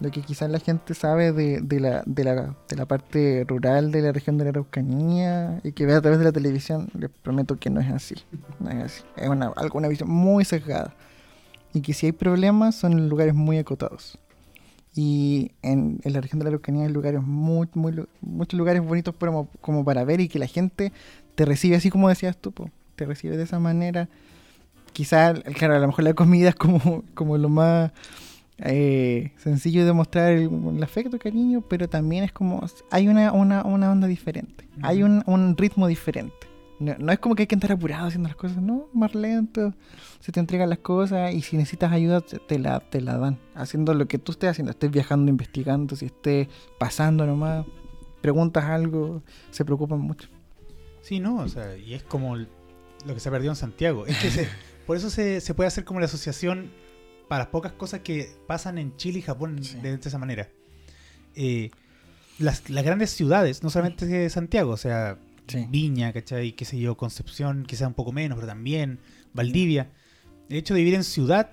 [0.00, 3.92] lo que quizás la gente sabe de, de, la, de, la, de la parte rural
[3.92, 7.10] de la región de la Araucanía y que ve a través de la televisión, les
[7.10, 8.16] prometo que no es así.
[8.58, 9.02] No es así.
[9.16, 10.94] Es una, una visión muy sesgada.
[11.72, 14.18] Y que si hay problemas son lugares muy acotados.
[14.96, 19.14] Y en, en la región de la Araucanía hay lugares muy, muy, muchos lugares bonitos
[19.18, 20.92] como, como para ver y que la gente
[21.34, 24.08] te recibe así como decías tú, po, te recibe de esa manera.
[24.92, 27.90] Quizás, claro, a lo mejor la comida es como, como lo más
[28.58, 33.62] eh, sencillo de mostrar el, el afecto, cariño, pero también es como, hay una, una,
[33.64, 36.34] una onda diferente, hay un, un ritmo diferente.
[36.80, 39.72] No, no es como que hay que estar apurado haciendo las cosas, no, más lento,
[40.18, 43.94] se te entregan las cosas y si necesitas ayuda te, la, te la dan, haciendo
[43.94, 46.48] lo que tú estés haciendo, estés viajando, investigando, si estés
[46.78, 47.64] pasando nomás,
[48.20, 50.28] preguntas algo, se preocupan mucho.
[51.00, 52.46] Sí, no, o sea, y es como lo
[53.06, 54.06] que se perdió en Santiago.
[54.06, 54.48] Es que se-
[54.86, 56.70] por eso se, se puede hacer como la asociación
[57.28, 59.78] para las pocas cosas que pasan en Chile y Japón Sí.
[59.80, 60.48] de, de esa manera.
[61.34, 61.70] Eh,
[62.38, 65.66] las, las grandes ciudades, no solamente de Santiago, o sea, Sí.
[65.68, 66.52] Viña, ¿cachai?
[66.52, 68.98] Qué sé yo, Concepción, quizá un poco menos, pero también
[69.34, 69.90] Valdivia.
[70.48, 71.50] El hecho de vivir en ciudad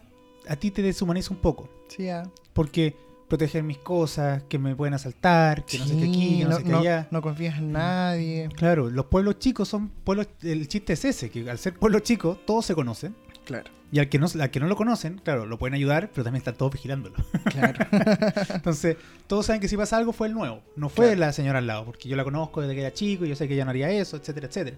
[0.48, 1.70] a ti te deshumaniza un poco.
[1.90, 2.24] Sí, ah.
[2.54, 2.96] Porque
[3.28, 6.64] proteger mis cosas, que me pueden asaltar, que no sé qué aquí, que no, sé
[6.64, 7.08] qué allá.
[7.12, 8.48] no confías en nadie.
[8.56, 10.28] Claro, los pueblos chicos son pueblos.
[10.42, 13.14] El chiste es ese, que al ser pueblo chico, todos se conocen.
[13.52, 16.24] Claro, Y al que no, al que no lo conocen, claro, lo pueden ayudar, pero
[16.24, 17.16] también están todos vigilándolo.
[17.52, 17.86] claro.
[18.56, 18.98] Entonces,
[19.28, 21.20] todos saben que si pasa algo fue el nuevo, no fue Claro.
[21.20, 23.48] la señora al lado, porque yo la conozco desde que era chico, y yo sé
[23.48, 24.78] que ella no haría eso, etcétera, etcétera.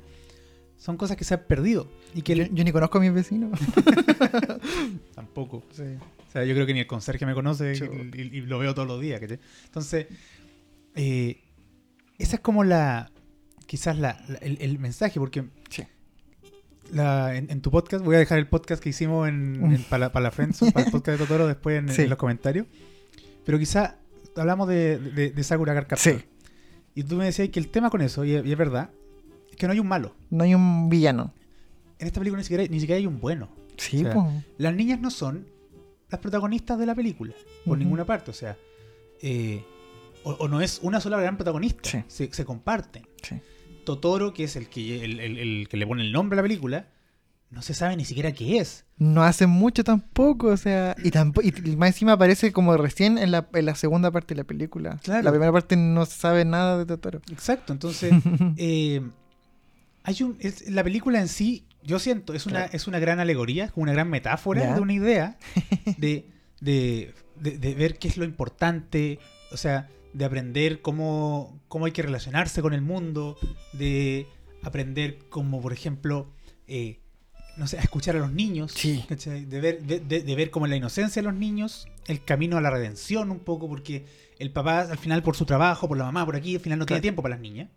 [0.78, 3.57] Son cosas que se han perdido y que yo, yo ni conozco a mis vecinos.
[5.15, 5.63] tampoco.
[5.71, 5.84] Sí.
[6.28, 8.74] O sea, yo creo que ni el conserje me conoce y, y- y lo veo
[8.74, 9.19] todos los días.
[9.19, 9.39] ¿cachai?
[9.65, 10.07] Entonces,
[10.95, 11.41] eh,
[12.17, 13.11] esa es como la.
[13.65, 15.84] Quizás la, la- el, el mensaje, porque Sí.
[16.91, 20.11] La- en, en tu podcast, voy a dejar el podcast que hicimos en, en- para,
[20.11, 22.03] para la Friends, para el podcast de Totoro después en, Sí.
[22.03, 22.67] en los comentarios.
[23.45, 23.95] Pero quizás
[24.36, 26.13] hablamos de, de, de Sakura Card Captor.
[26.19, 26.25] Sí.
[26.95, 28.89] Y tú me decías que el tema con eso, y, es- y es verdad,
[29.49, 30.15] es que no hay un malo.
[30.29, 31.34] No hay un villano.
[31.99, 33.49] En esta película ni siquiera, hay- ni siquiera hay un bueno.
[33.77, 34.31] Sí, O sea, po.
[34.57, 35.47] Las niñas no son
[36.09, 37.34] las protagonistas de la película,
[37.65, 38.29] por ninguna parte.
[38.29, 38.55] O sea,
[39.21, 39.63] eh,
[40.23, 41.89] o, o no es una sola gran protagonista.
[41.89, 42.03] Sí.
[42.07, 43.07] Se, se comparten.
[43.23, 43.36] Sí.
[43.84, 46.43] Totoro, que es el que, el, el- el que le pone el nombre a la
[46.47, 46.88] película,
[47.49, 48.86] no se sabe ni siquiera qué es.
[48.97, 53.29] No hace mucho tampoco, o sea, y, tampoco, y más encima aparece como recién en
[53.31, 54.97] la, en la segunda parte de la película.
[55.03, 55.21] Claro.
[55.23, 57.21] La primera parte no se sabe nada de Totoro.
[57.31, 58.11] Exacto, entonces
[58.57, 59.01] eh,
[60.03, 62.71] hay un, es- la película en sí, yo siento, es una, Claro.
[62.73, 64.73] es una gran alegoría, una gran metáfora Ya.
[64.75, 65.38] de una idea
[65.97, 66.25] de,
[66.59, 69.19] de, de- de ver qué es lo importante,
[69.51, 73.38] o sea, de aprender cómo, cómo hay que relacionarse con el mundo,
[73.74, 74.28] de
[74.61, 76.28] aprender como, por ejemplo,
[76.68, 76.99] eh,
[77.57, 79.03] no sé, a escuchar a los niños, Sí.
[79.09, 82.61] de ver, de, de- de ver como la inocencia de los niños, el camino a
[82.61, 84.05] la redención un poco, porque
[84.39, 86.86] el papá al final por su trabajo, por la mamá, por aquí, al final no
[86.86, 87.70] tiene tiempo para las niñas.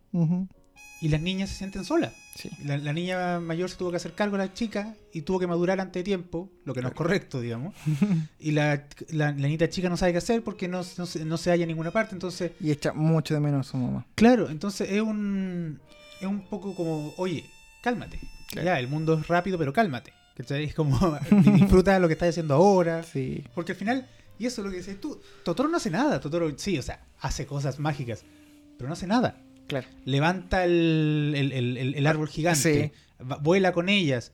[1.00, 2.12] Y las niñas se sienten solas.
[2.36, 2.50] Sí.
[2.64, 5.46] La, la niña mayor se tuvo que hacer cargo de la chica y tuvo que
[5.46, 7.74] madurar antes de tiempo, lo que no es correcto, digamos.
[8.38, 11.36] Y la, la, la niñita chica no sabe qué hacer porque no, no, se, no
[11.36, 12.14] se halla en ninguna parte.
[12.14, 14.06] Entonces, Y echa mucho de menos a su mamá.
[14.14, 15.80] claro, entonces es un,
[16.20, 17.44] es un poco como, oye,
[17.82, 18.18] cálmate.
[18.50, 18.66] Claro.
[18.66, 20.12] Ya, el mundo es rápido, pero cálmate.
[20.36, 20.64] ¿Cachai?
[20.64, 21.18] Es como,
[21.54, 23.02] disfruta lo que estás haciendo ahora.
[23.02, 23.44] Sí.
[23.54, 24.06] Porque al final,
[24.38, 26.20] y eso es lo que dices tú, Totoro no hace nada.
[26.20, 28.24] Totoro, sí, o sea, hace cosas mágicas,
[28.78, 29.38] pero no hace nada.
[29.66, 29.86] Claro.
[30.04, 33.24] levanta el, el- el- el- el árbol gigante, Sí.
[33.24, 34.32] va- vuela con ellas.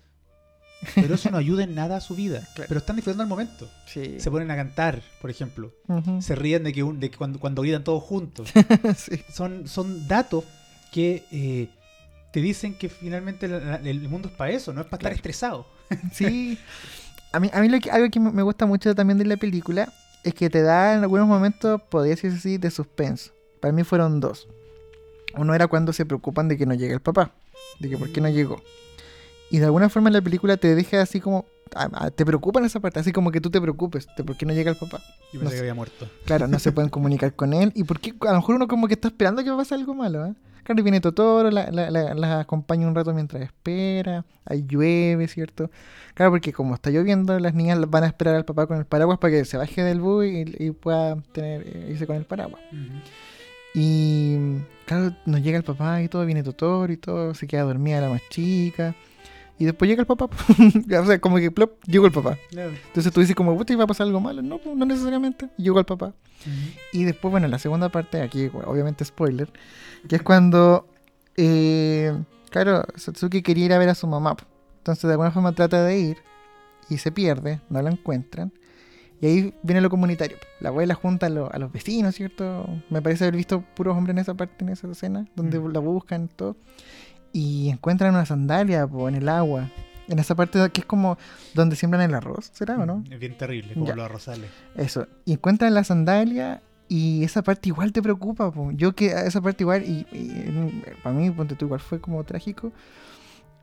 [0.97, 2.41] Pero eso no ayuda en nada a su vida.
[2.55, 2.67] Claro.
[2.69, 3.71] Pero están disfrutando el momento.
[3.87, 4.17] Sí.
[4.19, 5.73] Se ponen a cantar, por ejemplo.
[6.21, 8.51] Se ríen de que, un- de que cuando, cuando gritan todos juntos.
[8.97, 9.23] sí.
[9.33, 10.45] Son, son datos
[10.91, 11.69] que eh,
[12.33, 15.15] te dicen que finalmente la- la- el mundo es para eso, no es para Claro.
[15.15, 15.67] estar estresado.
[16.13, 16.59] Sí.
[17.33, 19.37] A mí, a mí lo que- algo que me me gusta mucho también de la
[19.37, 19.91] película
[20.25, 23.33] es que te da en algunos momentos, podría decirse así, de suspenso.
[23.61, 24.49] Para mí fueron dos.
[25.37, 27.33] Uno era cuando se preocupan de que no llegue el papá.
[27.81, 28.61] De que por qué no llegó.
[29.51, 31.45] Y de alguna forma la película te deja así como...
[31.75, 34.37] ah, ah, te preocupa en esa parte, así como que tú te preocupes de por
[34.37, 35.01] qué no llega el papá.
[35.33, 35.55] Yo No pensé sé.
[35.57, 36.09] que había muerto.
[36.25, 37.71] Claro, no se pueden comunicar con él.
[37.75, 40.27] Y por qué a lo mejor uno como que está esperando que pase algo malo,
[40.27, 40.35] ¿eh?
[40.65, 45.27] Claro, y viene Totoro, la, la, la- la acompaña un rato mientras espera, ahí llueve,
[45.27, 45.71] ¿cierto?
[46.15, 49.19] Claro, porque como está lloviendo, las niñas van a esperar al papá con el paraguas
[49.19, 52.63] para que se baje del bus y, y pueda tener, eh, irse con el paraguas.
[53.75, 54.37] Y
[54.87, 58.09] claro, nos llega el papá y todo, viene Totoro y todo, se queda dormida la
[58.09, 58.95] más chica.
[59.59, 60.25] Y después llega el papá.
[61.01, 62.37] o sea, como que plop, llegó el papá.
[62.51, 62.73] Claro.
[62.87, 64.43] Entonces tú dices como, puta, ¿iba a pasar algo malo?
[64.43, 65.49] No, pues, no necesariamente.
[65.57, 66.15] Llegó el papá.
[66.93, 69.53] Y después, bueno, la segunda parte, aquí obviamente spoiler,
[70.09, 70.89] que es cuando,
[71.37, 72.13] eh,
[72.51, 74.37] claro, Satsuki quería ir a ver a su mamá.
[74.79, 76.17] Entonces de alguna forma trata de ir
[76.89, 78.53] y se pierde, no la encuentran.
[79.23, 80.37] Y ahí viene lo comunitario.
[80.61, 82.69] La abuela junta a, lo- a los vecinos, ¿cierto?
[82.91, 85.73] Me parece haber visto puros hombres en esa parte, en esa escena, donde Mm.
[85.73, 86.57] la buscan y todo.
[87.33, 89.71] Y encuentran una sandalia po, en el agua.
[90.09, 91.17] En esa parte que es como
[91.55, 93.05] donde siembran el arroz, ¿será o no?
[93.11, 93.95] Es bien terrible, como Ya.
[93.95, 94.51] los arrozales.
[94.77, 95.07] Eso.
[95.25, 98.51] Y encuentran la sandalia y esa parte igual te preocupa.
[98.51, 98.73] po.
[98.73, 100.05] Yo que esa parte igual, y,
[101.03, 102.73] para mí, ponte tú, igual fue como trágico.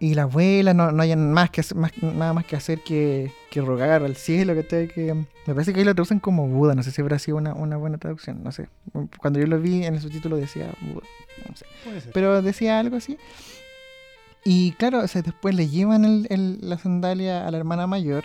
[0.02, 3.60] Y la abuela no, no hayan más que más, nada más que hacer que, que
[3.60, 4.54] rogar al cielo.
[4.56, 6.74] Que, te- que Me parece que ahí lo traducen como Buda.
[6.74, 8.42] No sé si habrá sido una, una buena traducción.
[8.42, 8.70] No sé.
[9.20, 11.06] Cuando yo lo vi en el subtítulo decía Buda.
[11.50, 11.66] No sé.
[12.14, 13.18] Pero decía algo así.
[14.46, 18.24] Y claro, o sea, después le llevan el- el- la sandalia a la hermana mayor.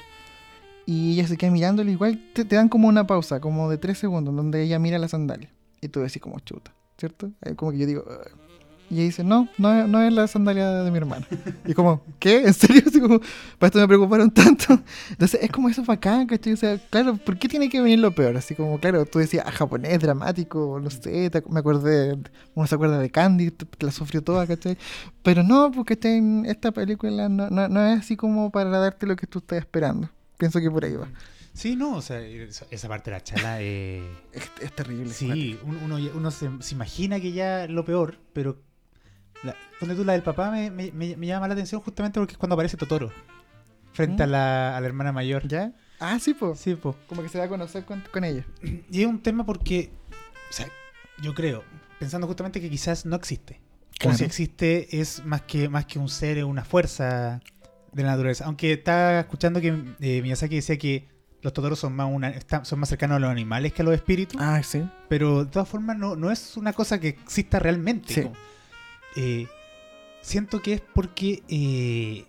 [0.87, 1.91] Y ella se queda mirándolo.
[1.91, 5.09] Igual te, te dan como una pausa, como de tres segundos, donde ella mira la
[5.09, 5.51] sandalia.
[5.81, 7.33] Y tú decís como chuta, ¿cierto?
[7.43, 8.05] Eh, Como que yo digo...
[8.07, 8.44] "Ugh".
[8.91, 11.27] Y ella dice, no, no, no es la sandalia de mi hermana.
[11.65, 12.43] Y como, ¿qué?
[12.47, 12.83] ¿En serio?
[12.87, 13.19] Así como,
[13.59, 14.79] para esto me preocuparon tanto.
[15.11, 16.53] Entonces es como eso bacán, ¿cachai?
[16.53, 18.37] O sea, claro, ¿por qué tiene que venir lo peor?
[18.37, 22.19] Así como, claro, tú decías, ah, japonés, dramático, no sé, te me acordé,
[22.55, 24.77] uno se acuerda de Candy, la sufrió toda, ¿cachai?
[25.23, 29.17] Pero no, porque este- esta película no, no, no es así como para darte lo
[29.17, 30.11] que tú estás esperando.
[30.39, 31.09] Pienso que por ahí va.
[31.53, 35.13] Sí, no, o sea, esa, parte de la chala eh, Es, es terrible.
[35.15, 38.59] Sí, un- uno, ya- uno se, se imagina que ya lo peor, pero
[39.43, 42.39] la, donde tú la del papá me, me- me- llama la atención justamente porque es
[42.39, 43.13] cuando aparece Totoro
[43.93, 44.31] frente a, ¿Mm?
[44.31, 45.47] la, a la hermana mayor.
[45.49, 45.73] ¿Ya?
[46.01, 46.59] Ah, sí, pues.
[46.61, 46.97] Sí, pues.
[47.09, 48.45] Como que se da a conocer con, con ella.
[48.91, 49.91] Y es un tema porque,
[50.51, 50.67] o sea,
[51.23, 51.63] yo creo,
[51.99, 53.61] pensando justamente que quizás no existe.
[53.61, 54.19] O Claro.
[54.19, 57.41] si existe es más que, más que un ser, es una fuerza
[57.93, 58.45] de la naturaleza.
[58.47, 59.69] Aunque estaba escuchando que
[60.01, 61.09] eh, Miyazaki decía que
[61.43, 63.95] los Totoros son más, una, están- son más cercanos a los animales que a los
[63.95, 64.41] espíritus.
[64.43, 64.83] Ah, sí.
[65.09, 68.13] Pero de todas formas no, no es una cosa que exista realmente.
[68.15, 68.23] Sí.
[68.23, 68.35] como-
[69.17, 69.47] eh,
[70.21, 72.25] siento que es porque eh,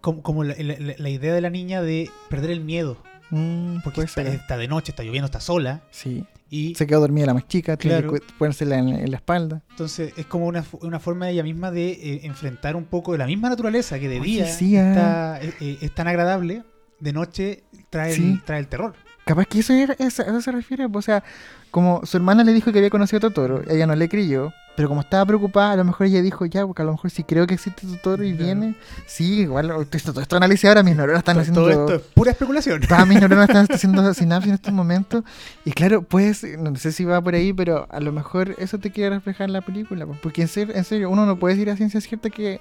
[0.00, 2.96] como, como la, la- la- la idea de la niña de perder el miedo.
[3.32, 5.82] Mm, Porque está, de noche, está lloviendo, está sola.
[5.90, 6.24] Sí.
[6.52, 8.12] Y Se quedó dormida la más chica, tiene Claro.
[8.14, 9.62] que cu- ponérsela en, en la espalda.
[9.70, 13.18] entonces es como una, una forma de ella misma de eh, enfrentar un poco de
[13.18, 15.38] la misma naturaleza que de Oye, día sí, ah.
[15.38, 16.64] está, eh, es tan agradable,
[16.98, 18.32] de noche trae, Sí.
[18.32, 18.94] el, trae el terror.
[19.30, 20.88] Capaz que eso, era, eso, a eso se refiere.
[20.92, 21.22] O sea,
[21.70, 24.52] como su hermana le dijo que había conocido a Totoro, ella no le creyó.
[24.74, 27.22] Pero como estaba preocupada, a lo mejor ella dijo, ya, porque a lo mejor si
[27.22, 28.74] creo que existe Totoro y viene.
[29.06, 31.60] Sí, igual, esto, todo esto análisis ahora, mis neuronas están haciendo...
[31.60, 32.80] Todo esto es pura especulación.
[32.80, 35.22] Todas mis neuronas están haciendo sinapsis en estos momentos.
[35.64, 38.90] Y claro, pues, no sé si va por ahí, pero a lo mejor eso te
[38.90, 40.06] quiere reflejar en la película.
[40.06, 42.60] Porque en serio, en serio uno no puede decir a ciencia cierta que,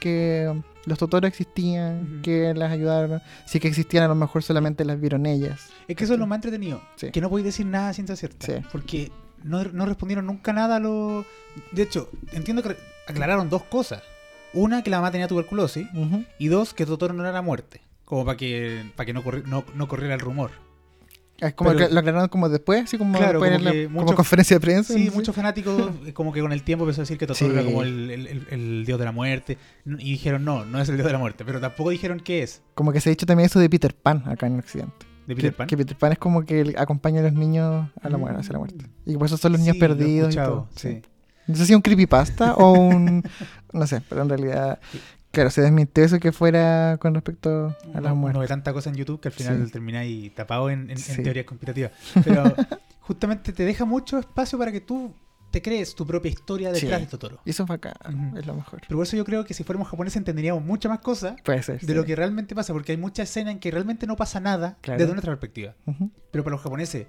[0.00, 0.52] que
[0.88, 3.20] los Totoros existían, que las ayudaron.
[3.46, 5.68] Si que existían, a lo mejor solamente las vieron ellas.
[5.86, 6.82] Es que eso es lo más entretenido.
[6.96, 7.10] Sí.
[7.10, 8.46] Que no podéis decir nada ciencia cierta.
[8.46, 8.54] Sí.
[8.72, 9.12] Porque
[9.44, 11.24] no, no respondieron nunca nada a lo.
[11.72, 12.76] De hecho, entiendo que
[13.06, 14.02] aclararon dos cosas.
[14.54, 15.86] Una, que la mamá tenía tuberculosis.
[16.38, 17.82] Y dos, que Totoro no era muerte.
[18.04, 20.50] Como para que, para que no, corri- no, no corriera el rumor.
[21.40, 24.14] Es como Pero- lo aclararon como después, así como, Claro, después como en la- como
[24.16, 24.94] conferencia de prensa.
[24.94, 27.56] Sí, muchos fanáticos, eh, como que con el tiempo empezó a decir que Totoro Sí.
[27.56, 29.56] era como el, el- el- el dios de la muerte.
[29.86, 31.44] Y dijeron, no, no es el dios de la muerte.
[31.44, 34.24] Pero tampoco dijeron qué es Como que se ha dicho también eso de Peter Pan
[34.26, 35.06] acá en Occidente.
[35.28, 35.66] de Peter que, Pan.
[35.68, 38.58] que Peter Pan es como que acompaña a los niños a la muerte, hacia la
[38.58, 38.86] muerte.
[39.06, 40.68] Y por eso son los niños Sí, lo he perdidos y todo.
[40.74, 41.02] sí.
[41.46, 43.22] No sé si un creepypasta o un...
[43.72, 44.78] No sé, pero en realidad...
[45.30, 48.34] Claro, se desmintió eso que fuera con respecto a las Uno- muertes.
[48.36, 49.72] uno ve tanta cosa en YouTube que al final Sí.
[49.72, 51.22] termináis tapado en, en- en Sí.
[51.22, 51.92] teorías conspirativas.
[52.24, 52.42] Pero
[53.00, 55.14] justamente te deja mucho espacio para que tú
[55.50, 57.04] te crees tu propia historia detrás Sí.
[57.06, 57.40] de Totoro.
[57.44, 57.94] Y eso es bacán,
[58.30, 58.38] Ujú.
[58.38, 58.80] es lo mejor.
[58.86, 61.80] Pero por eso yo creo que si fuéramos japoneses entenderíamos muchas más cosas Puede ser.
[61.80, 64.76] de lo que realmente pasa, porque hay muchas escenas en que realmente no pasa nada
[64.82, 64.98] Claro.
[64.98, 65.74] desde nuestra perspectiva.
[65.86, 66.10] Ujú.
[66.30, 67.06] Pero para los japoneses,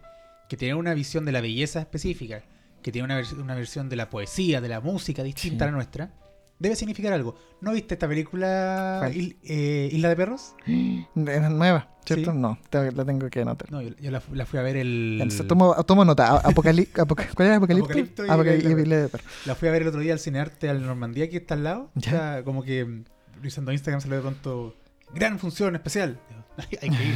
[0.48, 2.44] que tienen una visión de la belleza específica,
[2.82, 5.74] que tienen una, vers- una versión de la poesía, de la música distinta a la
[5.74, 6.12] nuestra,
[6.60, 7.36] debe significar algo.
[7.62, 10.56] ¿No viste esta película eh, Isla de Perros?
[10.68, 12.32] Es nueva, ¿cierto?
[12.32, 12.38] Sí.
[12.38, 13.72] No, la tengo que anotar.
[13.72, 15.20] No, yo, yo la, fu- la fui a ver el...
[15.22, 16.42] Entonces, tomo, tomo nota.
[16.56, 18.24] ¿Cuál era Apocalipto?
[18.24, 19.28] Apocalipto y Isla de y Isla de Perros.
[19.46, 21.92] La fui a ver el otro día al Cinearte al Normandía, que está al lado.
[21.96, 22.10] Ya.
[22.12, 23.04] O sea, como que
[23.36, 24.76] revisando Instagram salió de pronto
[25.14, 26.20] gran función especial.
[26.82, 27.16] Hay, que ir.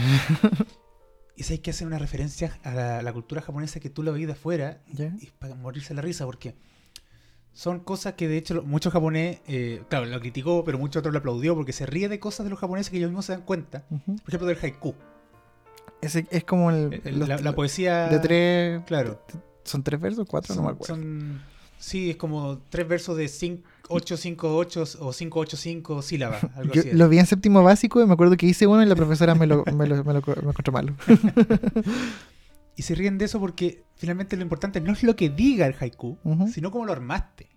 [1.35, 4.11] y si hay que hacer una referencia a la, la cultura japonesa que tú la
[4.11, 5.11] veis de afuera ¿Ya?
[5.19, 6.55] y para morirse la risa, porque
[7.53, 11.19] son cosas que de hecho muchos japonés, eh, claro, lo criticó, pero muchos otros lo
[11.19, 13.83] aplaudió porque se ríe de cosas de los japoneses que ellos mismos se dan cuenta.
[13.89, 14.95] Por ejemplo, del haiku.
[16.01, 18.07] Ese es como el, El- los- la, la poesía.
[18.07, 18.81] de tres.
[18.85, 19.21] Claro.
[19.63, 20.27] ¿Son tres versos?
[20.27, 20.53] ¿Cuatro?
[20.53, 20.95] Son, no me acuerdo.
[20.95, 21.41] son-
[21.79, 23.29] sí, es como tres versos de
[23.89, 26.43] 8, 5, 8 o 5, 8, 5 sílabas.
[26.55, 28.85] Algo Yo así lo vi en séptimo básico y me acuerdo que hice uno y
[28.85, 30.93] la profesora me lo, me lo, me lo, me encontró malo.
[32.75, 35.75] Y se ríen de eso porque finalmente lo importante no es lo que diga el
[35.79, 36.47] haiku, Ujú.
[36.47, 37.47] sino cómo lo armaste.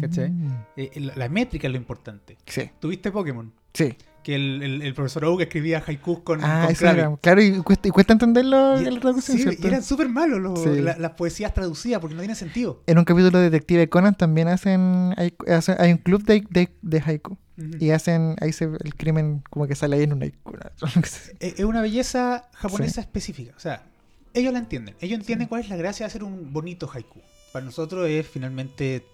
[0.00, 0.30] ¿Cachai?
[0.30, 0.64] Mm.
[0.76, 2.36] Eh, la, métrica es lo importante.
[2.46, 3.52] Sí, ¿Tuviste Pokémon?
[3.74, 3.96] sí.
[4.22, 7.16] Que el, el- el profesor Oak escribía haikus con, Ah, con era.
[7.22, 9.66] Claro, y cuesta, y cuesta entenderlo Y- en la traducción, sí, ¿cierto?
[9.66, 10.82] eran súper malos los- Sí.
[10.82, 12.82] la- las poesías traducidas porque no tienen sentido.
[12.86, 15.14] En un capítulo de Detective Conan también hacen.
[15.16, 17.38] Hay, hacen- hay un club de, de, de haiku.
[17.56, 17.70] Ujú.
[17.80, 18.36] Y hacen.
[18.42, 20.52] Ahí se, el crimen como que sale ahí en un haiku.
[21.40, 23.54] Es es una belleza japonesa específica.
[23.56, 23.86] O sea,
[24.34, 24.94] ellos la entienden.
[25.00, 27.20] Ellos entienden cuál es la gracia de hacer un bonito haiku.
[27.52, 29.04] Para nosotros es finalmente.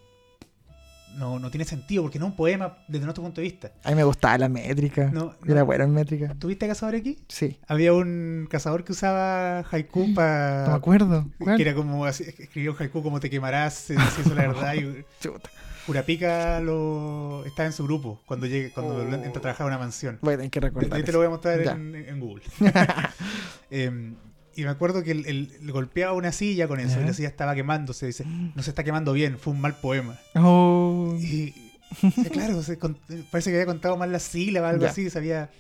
[1.17, 3.73] No, no tiene sentido porque no es un poema desde nuestro punto de vista.
[3.85, 5.09] A mí me gustaba la métrica.
[5.11, 5.67] No, Yo Era no.
[5.67, 6.35] buena en métrica.
[6.39, 7.17] ¿Tuviste Cazador X?
[7.29, 7.59] Sí.
[7.67, 10.64] Había un cazador que usaba haiku para.
[10.67, 11.27] No me acuerdo.
[11.39, 11.57] ¿Cuál?
[11.57, 14.49] Que era como así, escribió un haiku como te quemarás, eh, si eso es la
[14.49, 14.75] verdad.
[14.75, 15.49] Y Chuta.
[15.87, 19.03] Curapica lo estaba en su grupo cuando llegue, cuando Oh.
[19.03, 20.19] entra a trabajar a una mansión.
[20.21, 20.93] Voy a tener que recordar.
[20.95, 22.43] ahí te lo voy a mostrar en, en Google.
[23.71, 24.17] Em,
[24.57, 28.07] y me acuerdo que él, golpeaba una silla con eso y la silla estaba quemándose.
[28.07, 30.19] Dice, no se está quemando bien, fue un mal poema.
[30.35, 31.17] Oh.
[31.21, 31.55] Y,
[32.03, 32.99] y claro, se con-
[33.31, 34.91] parece que había contado mal las sílabas, algo Ya.
[34.91, 35.51] así, sabía.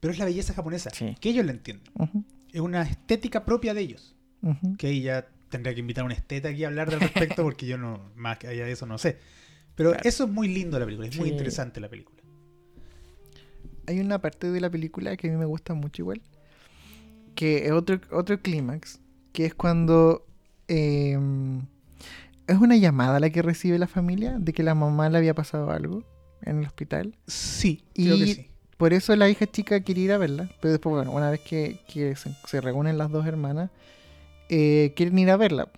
[0.00, 1.16] Pero es la belleza japonesa, Sí.
[1.20, 1.92] que ellos la entienden.
[2.52, 4.16] Es una estética propia de ellos.
[4.78, 7.66] Que ahí ya tendría que invitar a un esteta aquí a hablar al respecto porque
[7.66, 9.18] yo no, más que allá de eso no sé.
[9.74, 10.08] Pero Claro.
[10.08, 12.22] eso es muy lindo de la película, es muy interesante la película.
[13.86, 16.20] Hay una parte de la película que a mí me gusta mucho igual.
[17.38, 18.98] Que es otro, otro clímax.
[19.32, 20.26] Que es cuando...
[20.66, 21.16] eh,
[22.48, 25.70] es una llamada la que recibe la familia de que la mamá le había pasado
[25.70, 26.02] algo
[26.42, 27.14] en el hospital.
[27.28, 28.44] Sí, creo que Y- sí.
[28.76, 30.48] Por eso la hija chica quiere ir a verla.
[30.60, 33.70] Pero después, bueno, una vez que, que se, se reúnen las dos hermanas,
[34.48, 35.68] eh, quieren ir a verla.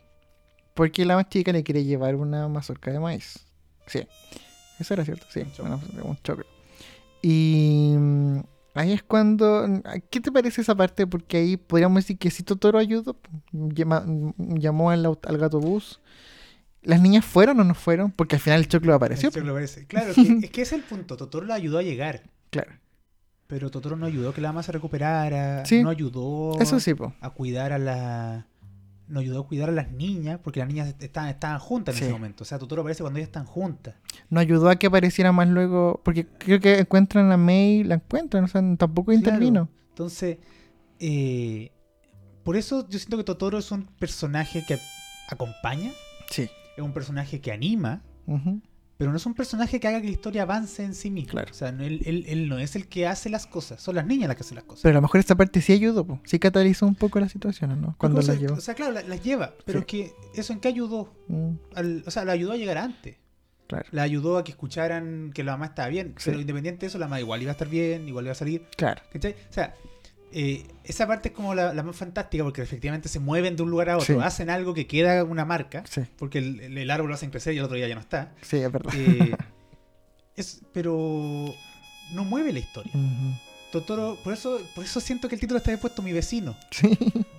[0.75, 3.39] Porque la más chica le quiere llevar una mazorca de maíz.
[3.87, 4.07] Sí.
[4.79, 5.43] Eso era cierto, sí.
[6.03, 6.19] Un.
[7.23, 7.95] Y
[8.81, 9.67] ahí es cuando...
[10.11, 11.07] ¿Qué te parece esa parte?
[11.07, 13.17] Porque ahí podríamos decir que si Totoro ayudó,
[13.53, 16.01] llamó al, al gato bus.
[16.83, 18.11] ¿Las niñas fueron o no fueron?
[18.11, 19.29] Porque al final el choclo apareció.
[19.29, 19.87] El choclo parece.
[19.87, 21.17] Claro, es que, es que ese es el punto.
[21.17, 22.23] Totoro la ayudó a llegar.
[22.51, 22.73] Claro.
[23.47, 25.65] Pero Totoro no ayudó a que la mamá se recuperara.
[25.67, 25.83] Sí.
[25.83, 28.47] No ayudó Eso sí, a cuidar a la.
[29.11, 32.05] No ayudó a cuidar a las niñas porque las niñas estaban, estaban juntas en Sí.
[32.05, 32.43] ese momento.
[32.45, 33.95] O sea, Totoro aparece cuando ellas están juntas.
[34.31, 38.45] no ayudó a que apareciera más luego, porque creo que encuentran a May, la encuentran,
[38.45, 39.69] o sea, tampoco intervino.
[39.89, 40.39] Entonces,
[41.01, 41.73] eh,
[42.45, 44.79] por eso yo siento que Totoro es un personaje que
[45.29, 45.91] acompaña,
[46.31, 46.49] Sí.
[46.77, 48.61] es un personaje que anima, Ujú.
[49.01, 51.31] Pero no es un personaje que haga que la historia avance en sí mismo.
[51.31, 51.49] Claro.
[51.51, 54.05] O sea, no- él, él- él no es el que hace las cosas, son las
[54.05, 54.83] niñas las que hacen las cosas.
[54.83, 56.21] Pero a lo mejor esta parte sí ayudó, po.
[56.25, 57.95] sí catalizó un poco las situaciones, ¿no?
[57.97, 58.57] Cuando las llevó.
[58.57, 59.81] O sea, claro, la- las lleva, pero Sí.
[59.81, 61.15] es que eso en qué ayudó.
[61.29, 63.17] Mm, Al- o sea, la ayudó a llegar antes.
[63.67, 66.15] claro, La ayudó a que escucharan que la mamá estaba bien.
[66.19, 66.25] Sí.
[66.31, 68.67] Pero independiente de eso, la mamá igual iba a estar bien, igual iba a salir.
[68.77, 69.01] claro.
[69.13, 69.33] ¿Cachai?
[69.49, 69.75] O sea,
[70.33, 73.71] eh, esa parte es como la, la más fantástica porque efectivamente se mueven de un
[73.71, 74.21] lugar a otro, Sí.
[74.25, 77.65] hacen algo que queda una marca, Sí, porque el, árbol lo hacen crecer y el
[77.65, 78.35] otro día ya no está.
[78.43, 78.93] sí, es verdad.
[78.97, 79.37] Eh,
[80.37, 81.53] es, pero
[82.13, 82.93] no mueve la historia.
[83.73, 86.57] Totoro, por eso, por eso siento que el título está puesto Mi vecino.
[86.73, 86.91] Sí,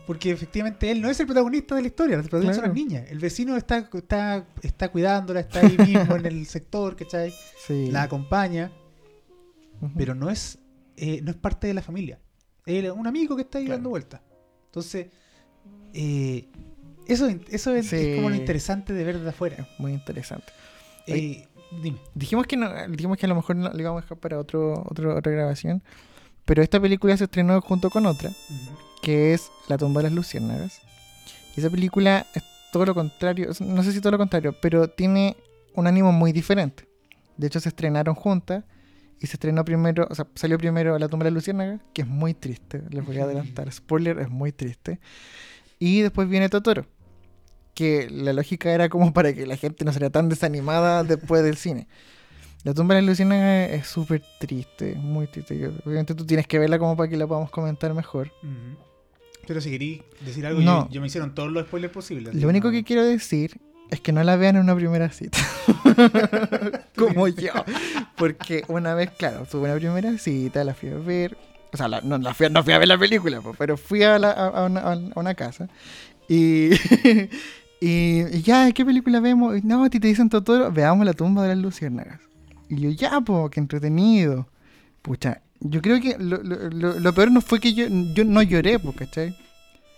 [0.07, 2.73] Porque efectivamente él no es el protagonista de la historia, el protagonista Claro.
[2.73, 3.11] son las niñas.
[3.11, 7.33] El vecino está, está, está cuidándola, está ahí mismo en el sector, ¿cachai?
[7.67, 7.87] sí.
[7.91, 8.71] La acompaña,
[9.97, 10.57] pero no es,
[10.95, 12.19] eh, no es parte de la familia.
[12.79, 13.77] Es un amigo que está ahí Claro.
[13.77, 14.21] dando vueltas.
[14.67, 15.07] Entonces,
[15.93, 16.47] eh,
[17.07, 17.95] eso, eso es, Sí.
[17.95, 19.67] es como lo interesante de ver de afuera.
[19.77, 20.51] Muy interesante.
[21.07, 21.47] Eh,
[21.81, 21.97] dime.
[22.15, 24.83] Dijimos que no, dijimos que a lo mejor no, lo íbamos a dejar para otro,
[24.89, 25.83] otro, otra grabación.
[26.45, 28.31] Pero esta película se estrenó junto con otra,
[29.01, 30.81] que es La tumba de las luciérnagas.
[31.55, 35.35] Y esa película es todo lo contrario, no sé si todo lo contrario, pero tiene
[35.75, 36.87] un ánimo muy diferente.
[37.37, 38.63] De hecho, se estrenaron juntas
[39.21, 42.33] y se estrenó primero, o sea, salió primero La tumba de luciérnagas, que es muy
[42.33, 44.99] triste, les voy a adelantar, spoiler, es muy triste.
[45.79, 46.85] Y después viene Totoro,
[47.75, 51.55] que la lógica era como para que la gente no sería tan desanimada después del
[51.55, 51.87] cine.
[52.63, 55.57] La tumba de luciérnagas es súper triste, muy triste.
[55.57, 58.31] Yo- obviamente tú tienes que verla como para que la podamos comentar mejor.
[59.47, 60.85] Pero si querí decir algo, No.
[60.87, 62.35] yo, yo me hicieron todos los spoilers posibles.
[62.35, 63.59] Lo único no- que quiero decir
[63.91, 65.37] es que no la vean en una primera cita.
[66.97, 67.51] Como yo.
[68.17, 71.37] Porque una vez, claro, tuve una primera cita, la fui a ver.
[71.73, 73.77] O sea, la- no, la fui, a- no fui a ver la película, po, pero
[73.77, 75.69] fui a, la- a- a una, a una casa.
[76.27, 76.69] Y,
[77.81, 79.57] y, y ya, ¿qué película vemos?
[79.57, 82.19] Y, no, a ti te dicen Totoro, veamos la tumba de las luciérnagas.
[82.69, 84.47] Y yo, ya, po, qué entretenido.
[85.01, 88.41] Pucha, yo creo que lo, lo- lo- lo peor no fue que yo, yo no
[88.41, 89.35] lloré, po, ¿cachai?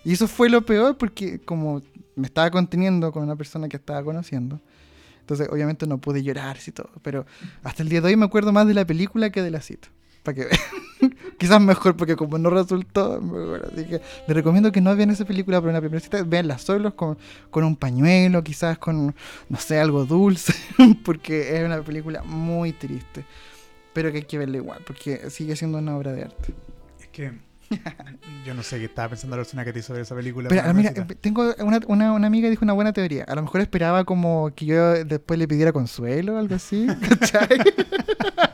[0.05, 1.81] Y eso fue lo peor porque como
[2.15, 4.59] me estaba conteniendo con una persona que estaba conociendo.
[5.21, 6.89] Entonces, obviamente no pude llorar y todo.
[7.01, 7.25] Pero
[7.63, 9.87] hasta el día de hoy me acuerdo más de la película que de la cita.
[10.23, 10.47] Para que.
[11.37, 13.69] Quizás mejor, porque como no resultó, mejor.
[13.71, 16.23] Así que les recomiendo que no vean esa película por una primera cita.
[16.23, 17.17] Veanla solos, con,
[17.49, 19.15] con un pañuelo, quizás con,
[19.49, 20.53] no sé, algo dulce.
[21.05, 23.25] Porque es una película muy triste.
[23.93, 26.51] Pero que hay que verla igual, porque sigue siendo una obra de arte.
[26.99, 27.31] Es que
[28.45, 30.49] yo no sé qué estaba pensando la persona que te hizo ver esa película.
[30.49, 33.23] Pero mira, tengo una, una, una amiga dijo una buena teoría.
[33.27, 36.87] A lo mejor esperaba como que yo después le pidiera consuelo o algo así.
[37.09, 37.59] ¿cachai?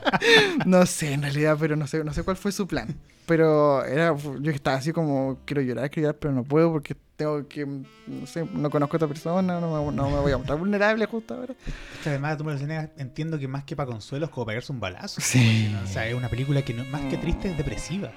[0.66, 2.94] no sé, en realidad, pero no sé, no sé cuál fue su plan.
[3.26, 7.46] Pero era, yo estaba así como, quiero llorar, quiero llorar, pero no puedo porque tengo
[7.46, 10.58] que, no sé, no conozco a esta persona, no me, no me voy a mostrar
[10.58, 11.54] vulnerable justo ahora.
[11.64, 14.46] Es que además, tú me lo enseñas, entiendo que más que para consuelo es como
[14.46, 15.20] pegarse un balazo.
[15.20, 15.72] Sí.
[15.84, 18.10] O sea, es una película que no, más que triste es depresiva.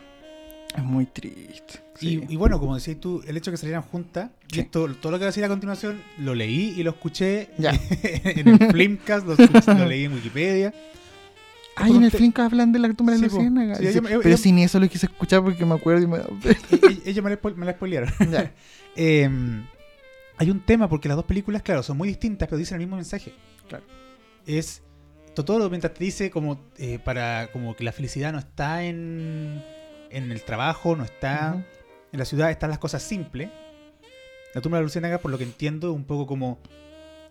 [0.76, 1.82] Es muy triste.
[1.96, 2.24] Sí.
[2.28, 4.62] Y, y bueno, como decías tú, el hecho de que salieran juntas, Sí.
[4.62, 7.72] esto, todo lo que voy a decir a continuación, lo leí y lo escuché Ya.
[8.04, 10.74] en el Flimcast, lo, leí en Wikipedia.
[11.76, 13.30] Ay, en el Te- Flinka hablan de la tumba de la.
[13.30, 13.76] Sí, me-
[14.10, 16.18] pero ella- sin eso lo quise escuchar porque me acuerdo y me.
[16.18, 18.10] E- Ellos me me la spoilearon.
[18.96, 19.28] Eh,
[20.38, 22.96] hay un tema porque las dos películas, claro, son muy distintas, pero dicen el mismo
[22.96, 23.34] mensaje.
[23.68, 23.84] Claro.
[24.46, 24.84] Es
[25.34, 29.64] Totoro mientras te dice como eh, para como que la felicidad no está en,
[30.14, 31.64] en el trabajo, no está
[32.12, 33.50] en la ciudad, están las cosas simples.
[34.54, 36.60] La tumba de la Luciérnaga, por lo que entiendo, es un poco como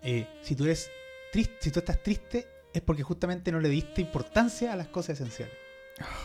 [0.03, 0.91] eh, si tú eres
[1.31, 5.21] triste, si tú estás triste, es porque justamente no le diste importancia a las cosas
[5.21, 5.55] esenciales.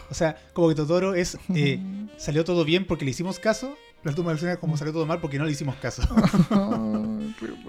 [0.09, 1.79] O sea, como que Totoro es eh,
[2.17, 3.75] salió todo bien porque le hicimos caso.
[4.03, 6.01] La tumba de la Luciérnaga como salió todo mal porque no le hicimos caso.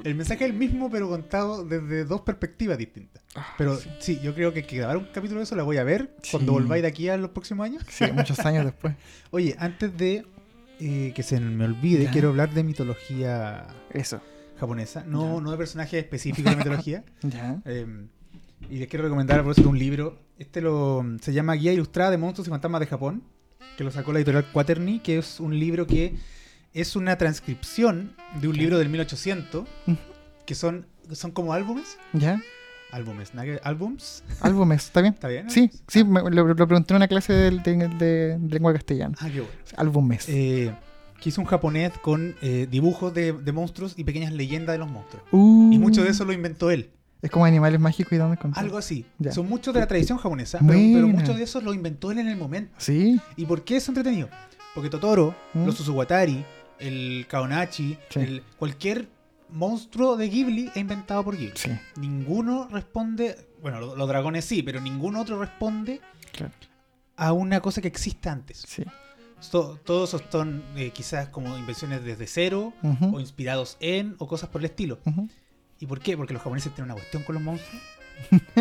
[0.04, 3.22] El mensaje es el mismo, pero contado desde dos perspectivas distintas.
[3.34, 3.88] Ah, Pero sí.
[4.00, 6.14] sí, yo creo que hay que grabar un capítulo de eso, la voy a ver
[6.30, 7.82] cuando volváis de aquí a los próximos años.
[7.88, 8.94] Sí, muchos años después.
[9.30, 10.24] Oye, antes de
[10.80, 12.10] eh, que se me olvide, Ya.
[12.10, 14.20] quiero hablar de mitología Eso.
[14.58, 15.40] japonesa, no, Ya.
[15.42, 17.04] no de personajes específicos de mitología.
[17.22, 17.60] Ya.
[17.64, 17.86] Eh,
[18.70, 20.18] y les quiero recomendar por eso un libro.
[20.38, 23.22] Este lo, se llama Guía Ilustrada de Monstruos y Fantasmas de Japón,
[23.76, 26.14] que lo sacó la editorial Quaterny, que es un libro que
[26.80, 29.96] es una transcripción de un libro del 1800, Ujú.
[30.46, 31.98] que son, son como álbumes.
[32.12, 32.40] ¿Ya?
[32.90, 34.24] Álbumes, ¿nada que- álbums.
[34.40, 35.12] Álbumes, ¿está bien?
[35.14, 35.50] ¿Está bien?
[35.50, 37.88] Sí, sí, Ah, me- lo, lo pregunté en una clase de, de-
[38.38, 39.14] de lengua castellana.
[39.20, 39.54] Ah, qué bueno.
[39.76, 40.24] Álbumes.
[40.28, 40.72] Eh,
[41.20, 44.88] que hizo un japonés con eh, dibujos de, de monstruos y pequeñas leyendas de los
[44.90, 45.22] monstruos.
[45.32, 46.90] Uh, Y mucho de eso lo inventó él.
[47.20, 48.64] Es como animales mágicos y dónde encontrar.
[48.64, 49.04] Algo así.
[49.18, 49.32] Ya.
[49.32, 50.92] Son muchos de la tradición japonesa, pero, Buena.
[50.94, 52.72] pero mucho de eso lo inventó él en el momento.
[52.78, 53.20] Sí.
[53.36, 54.28] ¿Y por qué es entretenido?
[54.74, 55.66] Porque Totoro, ¿Mm?
[55.66, 56.44] los Susuwatari
[56.80, 58.20] el Kaonachi, Sí.
[58.20, 59.08] el, cualquier
[59.50, 61.56] monstruo de Ghibli es inventado por Ghibli.
[61.56, 66.00] Sí, Ninguno responde, bueno, lo- los dragones sí, pero ningún otro responde
[66.32, 66.52] claro.
[67.16, 68.64] a una cosa que existe antes.
[68.66, 68.84] Sí.
[69.50, 72.72] To- todos son eh, quizás como invenciones desde cero
[73.12, 74.98] o inspirados en o cosas por el estilo.
[75.80, 76.16] ¿Y por qué?
[76.16, 77.82] Porque los japoneses tienen una cuestión con los monstruos.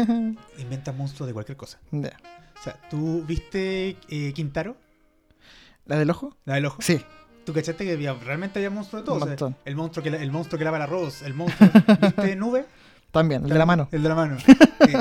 [0.60, 1.80] Inventan monstruos de cualquier cosa.
[1.92, 4.78] O sea, ¿tú viste eh, Quintaro?
[5.86, 6.36] ¿La del ojo?
[6.46, 6.78] La del ojo.
[6.82, 7.02] Sí.
[7.48, 9.16] ¿Tú cachaste que había- realmente había monstruos de todo?
[9.16, 9.56] Un O sea, montón.
[9.64, 11.70] el, monstruo que el monstruo que lava el arroz, el monstruo...
[12.02, 12.66] ¿Viste Nube?
[13.10, 13.88] También, el de la mano.
[13.90, 14.36] El de la mano.
[14.88, 14.94] Eh,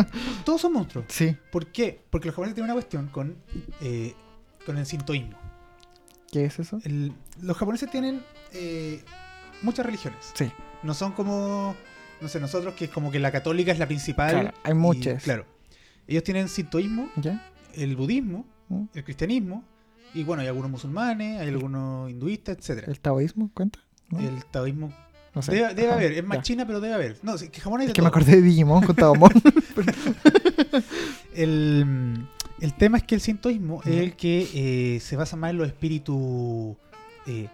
[0.44, 1.05] todos son monstruos.
[1.09, 1.36] Sí.
[1.53, 2.01] ¿Por qué?
[2.09, 3.36] Porque los japoneses tienen una cuestión con,
[3.80, 4.14] eh,
[4.64, 5.36] con el sintoísmo.
[6.32, 6.80] ¿Qué es eso?
[6.84, 8.22] El- los japoneses tienen
[8.53, 9.03] eh,
[9.62, 10.30] muchas religiones.
[10.34, 10.51] Sí.
[10.84, 11.74] No son como,
[12.20, 14.30] no sé, nosotros que es como que la católica es la principal.
[14.30, 15.22] Claro, hay y- muchas.
[15.24, 15.44] claro.
[16.07, 17.44] Ellos tienen sintoísmo, ¿Ya?
[17.74, 18.84] el budismo, ¿Mm?
[18.94, 19.64] el cristianismo,
[20.20, 22.86] y bueno, hay algunos musulmanes, hay algunos hinduistas, etcétera.
[22.90, 23.78] ¿El taoísmo cuenta?
[24.10, 24.18] ¿No?
[24.20, 24.92] El taoísmo
[25.34, 25.52] No sé.
[25.52, 26.42] debe, haber, es más ya.
[26.42, 27.18] china, pero debe haber.
[27.22, 29.30] No, que Japón hay de Es que me acordé de Digimon con Taomon.
[31.34, 32.26] El,
[32.60, 35.66] el tema es que el sintoísmo es el que eh, se basa más en los
[35.68, 36.76] espíritus
[37.26, 37.48] eh,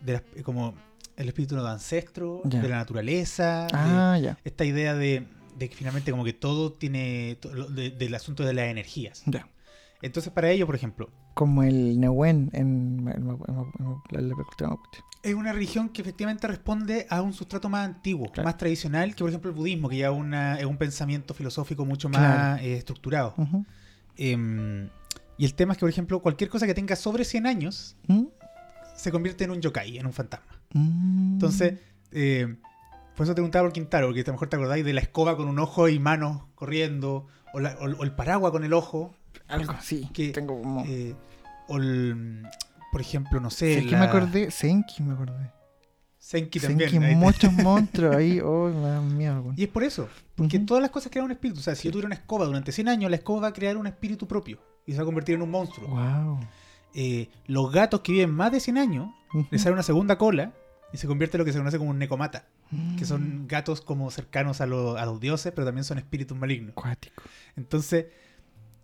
[0.00, 0.74] de las- como
[1.16, 2.60] el espíritu de los ancestros, Ya.
[2.60, 4.38] de la naturaleza, de ah, ya.
[4.44, 5.26] esta idea de,
[5.58, 7.38] de que finalmente como que todo tiene
[7.70, 9.22] de- del asunto de las energías.
[9.26, 9.48] Ya.
[10.04, 15.02] Entonces para ello, por ejemplo, Como el Nehuen en, la cultura mapuche.
[15.22, 18.44] es una religión que efectivamente responde a un sustrato más antiguo, Claro.
[18.46, 22.08] más tradicional que por ejemplo el budismo, que ya una, es un pensamiento filosófico mucho
[22.08, 22.62] más Claro.
[22.62, 23.34] eh, estructurado.
[24.16, 24.88] Em,
[25.36, 28.24] y el tema es que, por ejemplo, cualquier cosa que tenga sobre 100 años ¿Mm?
[28.94, 30.60] se convierte en un yokai, en un fantasma.
[30.72, 31.32] Mm.
[31.34, 31.80] Entonces,
[32.12, 32.56] eh,
[33.16, 35.36] por eso te preguntaba por Quintaro, porque a lo mejor te acordáis de la escoba
[35.36, 39.14] con un ojo y manos corriendo, o, la- o- o el paraguas con el ojo,
[39.48, 40.08] Algo así.
[40.12, 40.84] que- Tengo como...
[40.86, 41.14] eh,
[41.68, 42.42] o el,
[42.92, 44.50] por ejemplo, no sé, ¿Sabes qué la- me acordé?
[44.50, 45.50] Senki me acordé.
[46.18, 46.88] Senki también.
[46.90, 48.40] Senki, ahí muchos monstruos ahí.
[48.44, 48.68] Oh,
[49.02, 49.52] miedo.
[49.56, 51.60] Y es por eso, porque todas las cosas crean un espíritu.
[51.60, 53.76] O sea, si yo tuviera una escoba durante 100 años, la escoba va a crear
[53.76, 55.88] un espíritu propio y se va a convertir en un monstruo.
[55.88, 56.40] Wow.
[56.94, 59.46] Eh, los gatos que viven más de 100 años Ujú.
[59.50, 60.52] le sale una segunda cola
[60.92, 62.46] y se convierte en lo que se conoce como un necomata,
[62.96, 63.06] que Mm.
[63.06, 66.72] son gatos como cercanos a, lo- a los dioses, pero también son espíritus malignos.
[66.74, 67.20] Cuático.
[67.56, 68.06] Entonces,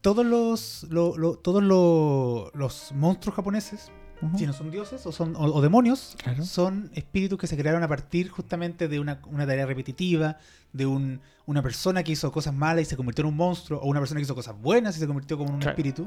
[0.01, 3.91] todos los, lo- lo- todos lo- los monstruos japoneses,
[4.37, 6.45] si no son dioses o, son, o, o demonios, Claro.
[6.45, 10.37] son espíritus que se crearon a partir justamente de una, una tarea repetitiva,
[10.75, 13.87] de un- una persona que hizo cosas malas y se convirtió en un monstruo, o
[13.89, 15.73] una persona que hizo cosas buenas y se convirtió como en un Claro.
[15.77, 16.07] espíritu.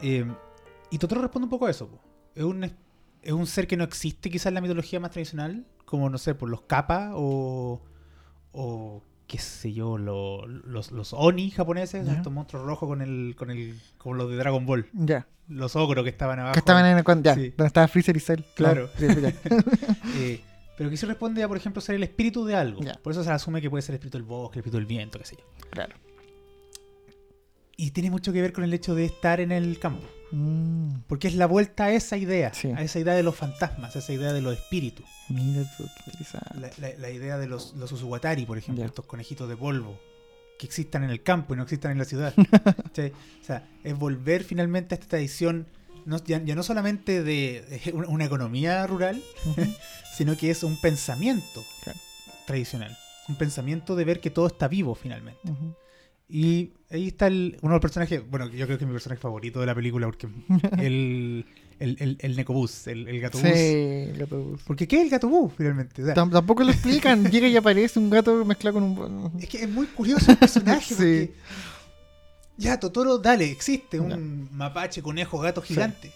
[0.00, 0.24] Eh,
[0.90, 1.88] y Totoro responde un poco a eso.
[1.88, 2.00] po.
[2.34, 2.72] Es un, es-
[3.32, 6.48] un ser que no existe quizás en la mitología más tradicional, como no sé, por
[6.48, 7.82] los kappa o,
[8.52, 9.02] o
[9.32, 13.80] qué sé yo, lo- los, los oni japoneses, estos monstruos rojos con el, con el,
[13.96, 15.26] como los de Dragon Ball, Ya.
[15.48, 16.52] los ogros que estaban abajo.
[16.52, 17.22] Que estaban en el...
[17.22, 17.48] Ya, Sí.
[17.56, 18.40] donde estaba Freezer y Cell.
[18.54, 18.90] Claro.
[18.98, 19.06] Sí.
[20.18, 20.40] Eh,
[20.76, 22.80] pero que sí responde a, por ejemplo, ser el espíritu de algo.
[23.02, 25.18] Por eso se asume que puede ser el espíritu del bosque, el espíritu del viento,
[25.18, 25.44] qué sé yo.
[25.70, 25.94] claro.
[27.76, 30.06] Y tiene mucho que ver con el hecho de estar en el campo.
[30.32, 32.68] Mm, Porque es la vuelta a esa idea, Sí.
[32.68, 35.04] a esa idea de los fantasmas, a esa idea de los espíritus.
[35.28, 36.58] mira tú, qué interesante.
[36.80, 37.92] La, la- la idea de los, los
[38.46, 39.98] por ejemplo, estos conejitos de polvo,
[40.58, 42.34] que existan en el campo y no existan en la ciudad.
[43.42, 45.66] O sea, es volver finalmente a esta tradición,
[46.06, 49.22] no- ya, ya no solamente de, una, una economía rural,
[50.16, 51.98] sino que es un pensamiento Claro.
[52.46, 52.96] tradicional.
[53.28, 55.40] Un pensamiento de ver que todo está vivo finalmente.
[56.34, 59.20] Y ahí está el, uno de los personajes, bueno, yo creo que es mi personaje
[59.20, 60.28] favorito de la película, porque
[60.78, 61.44] el,
[61.78, 64.62] el, el, el Necobús, el, el gato Sí, el gato bus.
[64.66, 66.00] Porque ¿qué es el gato bus finalmente?
[66.02, 67.24] O sea, Tam- Tampoco lo explican.
[67.30, 69.32] Llega y aparece un gato mezclado con un.
[69.40, 70.94] es que es muy curioso el personaje, Sí.
[70.94, 71.32] porque
[72.56, 76.12] ya, Totoro, dale, existe un mapache, conejo, gato gigante.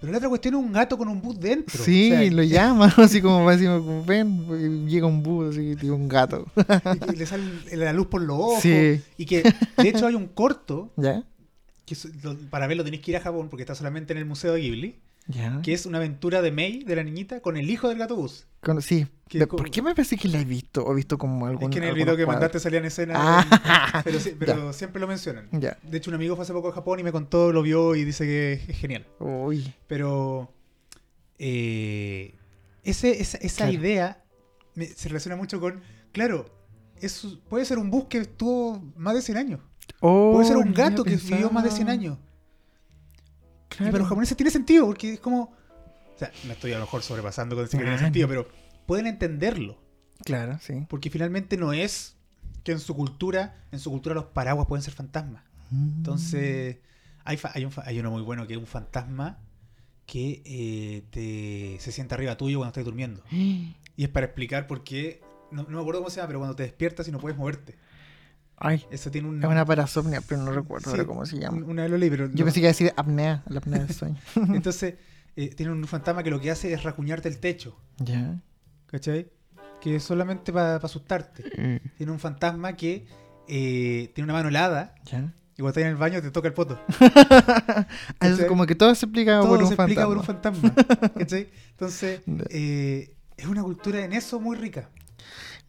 [0.00, 1.84] Pero la otra cuestión es un gato con un bus dentro.
[1.84, 5.94] Sí, O sea, lo llama, así como, así como ven, llega un búho, así, tipo
[5.94, 6.46] un gato.
[6.56, 8.62] y que le sale la luz por los ojos.
[8.62, 9.00] Sí.
[9.18, 11.22] Y que, de hecho, hay un corto, ¿Ya?
[11.84, 11.96] que
[12.48, 14.96] para verlo tenéis que ir a Japón, porque está solamente en el Museo de Ghibli.
[15.62, 18.46] Que es una aventura de Mei, de la niñita, con el hijo del gato bus.
[18.62, 19.06] Con- sí.
[19.28, 20.84] Que ¿Por qué me parece que la he visto?
[20.84, 21.64] O he visto como algún.
[21.64, 22.40] es que en el video que cuadros?
[22.40, 24.02] mandaste salían escenas, Ah.
[24.04, 24.18] pero,
[24.72, 25.48] siempre lo mencionan.
[25.52, 28.04] De hecho, un amigo fue hace poco a Japón y me contó, lo vio y
[28.04, 29.06] dice que es genial.
[29.20, 29.72] Uy.
[29.86, 30.52] Pero
[31.38, 32.34] eh,
[32.82, 33.72] ese, esa, esa Claro.
[33.72, 34.24] idea
[34.74, 35.80] me- se relaciona mucho con,
[36.12, 36.46] claro,
[37.00, 39.60] es, puede ser un bus que estuvo más de 100 años.
[40.00, 42.18] Oh, Puede ser un gato que vivió más de 100 pensado.
[43.70, 43.74] Años.
[43.74, 43.92] Y Claro.
[43.92, 45.42] para los japoneses tiene sentido, porque es como...
[46.14, 48.46] O sea, me estoy a lo mejor sobrepasando con decir que tiene sentido, pero
[48.86, 49.80] pueden entenderlo.
[50.24, 50.84] Claro, sí.
[50.88, 52.16] Porque finalmente no es
[52.62, 55.44] que en su cultura, en su cultura los paraguas pueden ser fantasmas.
[55.70, 55.88] Mm.
[55.98, 56.76] Entonces,
[57.24, 59.38] hay, fa- hay, un, fa- hay uno muy bueno que es un fantasma
[60.04, 63.22] que eh, te, se sienta arriba tuyo cuando estás durmiendo.
[63.96, 65.20] Y es para explicar por qué.
[65.52, 67.76] No, no me acuerdo cómo se llama, pero cuando te despiertas y no puedes moverte.
[68.60, 69.42] Ay, Eso tiene un.
[69.42, 71.64] es una parasomnia, pero no recuerdo Sí, ahora cómo se llama.
[71.66, 72.26] Una vez lo leí, pero.
[72.26, 74.16] Yo no- pensé que iba a decir apnea, la apnea del sueño.
[74.54, 74.94] Entonces,
[75.36, 77.76] eh, tiene un fantasma que lo que hace es racuñarte el techo.
[77.98, 78.38] ya.
[78.86, 79.28] ¿Cachai?
[79.80, 81.80] Que es solamente para asustarte.
[81.96, 83.06] Tiene un fantasma que
[83.48, 85.32] eh, tiene una mano helada Ya.
[85.56, 86.78] y cuando estás en el baño te toca el poto.
[88.20, 90.70] Ah, como que todo se explica Todo por un se explica por un fantasma.
[90.70, 91.08] fantasma.
[91.14, 91.48] ¿Cachai?
[91.70, 94.90] Entonces, eh, es una cultura en eso muy rica.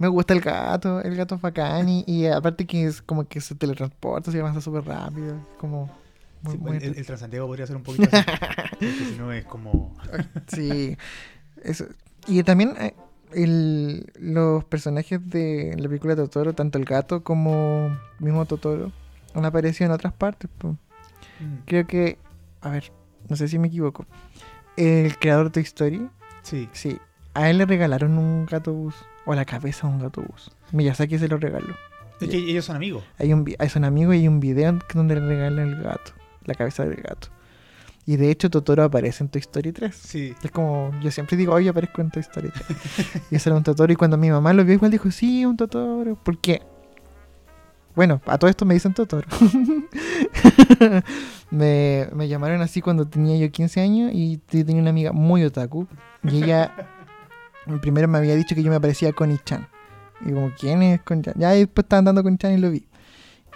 [0.01, 3.39] Me gusta el gato, el gato es bacán y, y aparte que es como que
[3.39, 5.89] se teletransporta, se avanza súper rápido, es como
[6.41, 8.25] muy, Sí, muy el, el Transantiago podría ser un poquito así.
[8.69, 9.95] porque si no es como.
[10.47, 10.97] Sí.
[11.63, 11.85] Eso.
[12.27, 12.95] Y también eh,
[13.33, 18.91] el- los personajes de la película Totoro, tanto el gato como mismo Totoro,
[19.35, 20.49] han aparecido en otras partes.
[20.63, 22.17] Mm, Creo que,
[22.61, 22.91] a ver,
[23.29, 24.05] no sé si me equivoco.
[24.77, 26.09] El creador de Toy Story,
[26.41, 26.67] Sí.
[26.73, 26.97] sí,
[27.35, 28.95] a él le regalaron un gato bus,
[29.25, 30.51] o la cabeza de un gato bus.
[30.71, 31.75] Miyazaki se lo regaló.
[32.19, 33.03] Es que ellos son amigos.
[33.17, 36.11] Hay un, vi- hay un amigo y hay un video donde le regalan el gato,
[36.45, 37.29] la cabeza del gato.
[38.05, 39.95] Y de hecho Totoro aparece en Toy Story 3.
[39.95, 40.33] Sí.
[40.43, 42.65] Es como, yo siempre digo, oye, aparezco en Toy Story 3.
[43.31, 43.91] y ese era un Totoro.
[43.93, 46.15] Y cuando mi mamá lo vio, igual dijo, sí, un Totoro.
[46.15, 46.61] ¿Por qué?
[47.95, 49.27] Bueno, a todo esto me dicen Totoro.
[51.51, 55.43] me, me llamaron así cuando tenía yo 15 años y te- tenía una amiga muy
[55.43, 55.87] otaku.
[56.23, 56.71] Y ella
[57.81, 59.67] primero me había dicho que yo me parecía a Connie-chan.
[60.25, 61.33] Y como, ¿quién es Connie-chan?
[61.37, 62.85] Ya, y después estaba andando con Chan y lo vi.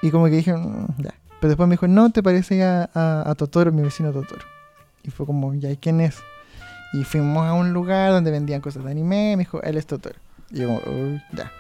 [0.02, 1.14] Y como que dije, "Mm, ya.
[1.40, 4.42] Pero después me dijo, no, te parece a, Totoro, mi vecino Totoro.
[5.04, 6.18] Y fue como, ya, ¿y quién es?
[6.94, 9.36] Y fuimos a un lugar donde vendían cosas de anime.
[9.38, 10.16] Me dijo, él es Totoro.
[10.50, 11.52] Y yo, como, "Uy, ya.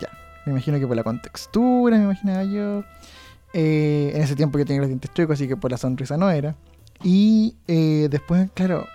[0.00, 0.08] Ya.
[0.44, 2.84] Me imagino que por la contextura, me imaginaba yo.
[3.52, 6.28] Eh, en ese tiempo yo tenía los dientes chuecos, así que por la sonrisa no
[6.30, 6.56] era.
[7.02, 8.86] Y eh, después, claro,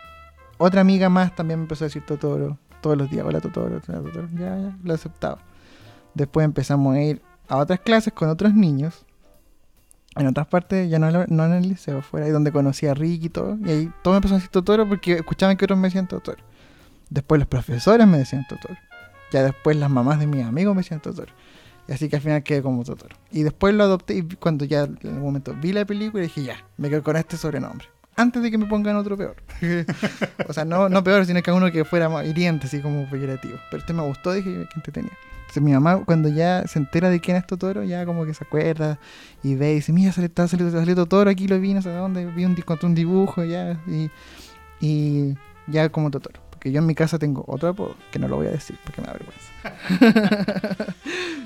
[0.59, 2.59] otra amiga más también me empezó a decir Totoro.
[2.81, 4.29] Todos los días, hola Totoro, Totoro.
[4.33, 5.39] Ya, ya, lo aceptaba.
[6.13, 9.05] Después empezamos a ir a otras clases con otros niños.
[10.15, 13.27] En otras partes, ya no, no en el liceo, fuera ahí donde conocí a Ricky
[13.27, 13.57] y todo.
[13.65, 16.43] Y ahí todos me empezaron a decir Totoro porque escuchaban que otros me decían Totoro.
[17.09, 18.75] Después los profesores me decían Totoro.
[19.31, 21.31] Ya después las mamás de mis amigos me decían Totoro.
[21.87, 23.15] Y así que al final quedé como Totoro.
[23.31, 26.57] Y después lo adopté y cuando ya en algún momento vi la película dije ya,
[26.75, 27.87] me quedo con este sobrenombre.
[28.19, 29.37] Antes de que me pongan otro peor.
[30.47, 33.57] o sea, no, no peor, sino que uno que fuera más hiriente, así como peyorativo.
[33.71, 35.13] Pero este me gustó, dije que entretenía.
[35.39, 38.43] Entonces mi mamá cuando ya se entera de quién es Totoro, ya como que se
[38.43, 38.99] acuerda
[39.41, 42.25] y ve y dice, mira, sale, está salió Totoro, aquí lo vi, no sé dónde,
[42.25, 44.11] vi un, un dibujo ya, y,
[44.81, 45.35] y
[45.67, 46.41] ya como Totoro.
[46.49, 49.01] Porque yo en mi casa tengo otro apodo, que no lo voy a decir porque
[49.01, 50.93] me da vergüenza.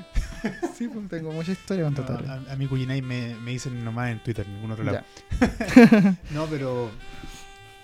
[0.78, 4.12] sí, pues tengo mucha historia con No, a, a mí Cuyinay me, me dicen nomás
[4.12, 5.02] en Twitter, en ningún otro lado.
[6.32, 6.92] No, pero.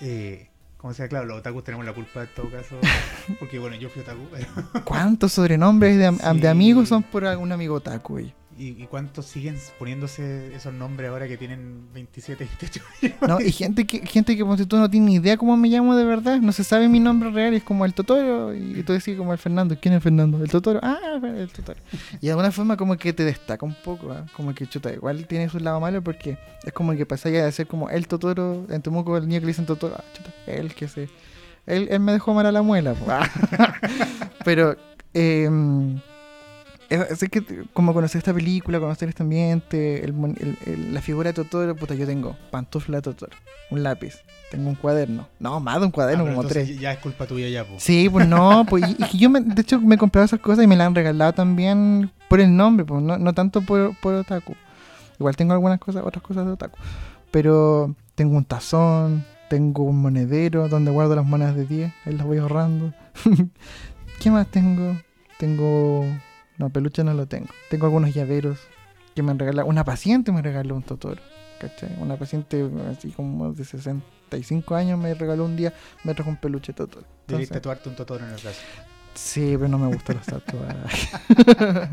[0.01, 0.47] Eh,
[0.77, 2.79] como sea, claro, los otakus tenemos la culpa en todo caso.
[3.39, 4.83] Porque bueno, yo fui otaku, pero.
[4.85, 6.39] ¿Cuántos sobrenombres de, am- Sí.
[6.39, 8.13] de amigos son por algún amigo otaku?
[8.13, 8.33] güey?
[8.59, 13.15] ¿Y, y cuántos siguen poniéndose esos nombres ahora que tienen 27, 28 años?
[13.21, 15.95] No, y gente que, gente que ponte tú no tiene ni idea cómo me llamo
[15.95, 19.17] de verdad, no se sabe mi nombre real, es como el Totoro, y tú decís
[19.17, 20.43] como el Fernando, ¿quién es Fernando?
[20.43, 21.79] El Totoro, ah, el Totoro.
[22.19, 24.25] Y de alguna forma como que te destaca un poco, ¿ah?
[24.35, 27.65] como que chuta, igual tiene su lado malo porque es como que pasáis a ser
[27.65, 30.89] como el Totoro, en Temuco el niño que le dicen Totoro, ah, chuta, él que
[30.89, 31.07] se...
[31.65, 32.93] Él, él me dejó mal a la muela,
[34.43, 34.75] pero...
[35.13, 35.49] Eh,
[36.89, 40.09] es que como conocer esta película, conocer este ambiente, el
[40.39, 43.31] el- el- la figura de Totoro, puta, yo tengo pantufla de Totoro,
[43.69, 44.15] un lápiz,
[44.51, 45.27] tengo un cuaderno.
[45.39, 46.79] No, más de un Ah, cuaderno, pero como tres.
[46.79, 47.75] Ya es culpa tuya ya, po.
[47.77, 48.83] Sí, pues no, pues
[49.13, 51.33] y, yo me- de hecho me he comprado esas cosas y me las han regalado
[51.33, 54.55] también por el nombre, pues no, no tanto por, por otaku.
[55.19, 56.77] Igual tengo algunas cosas, otras cosas de otaku.
[57.31, 62.25] Pero tengo un tazón, tengo un monedero donde guardo las monedas de 10, ahí las
[62.25, 62.93] voy ahorrando.
[64.19, 64.97] ¿Qué más tengo?
[65.37, 66.05] Tengo...
[66.59, 67.47] No, peluche no lo tengo.
[67.71, 68.59] Tengo algunos llaveros
[69.15, 69.67] que me han regalado.
[69.67, 71.21] Una paciente me regaló un Totoro.
[71.59, 71.89] ¿Cachai?
[71.99, 75.73] Una paciente así como de 65 años me regaló un día,
[76.05, 77.05] me trajo un peluche Totoro.
[77.27, 78.59] Entonces- tatuarte un totoro en el brazo.
[79.15, 81.09] Sí, pero no me gustan los tatuajes.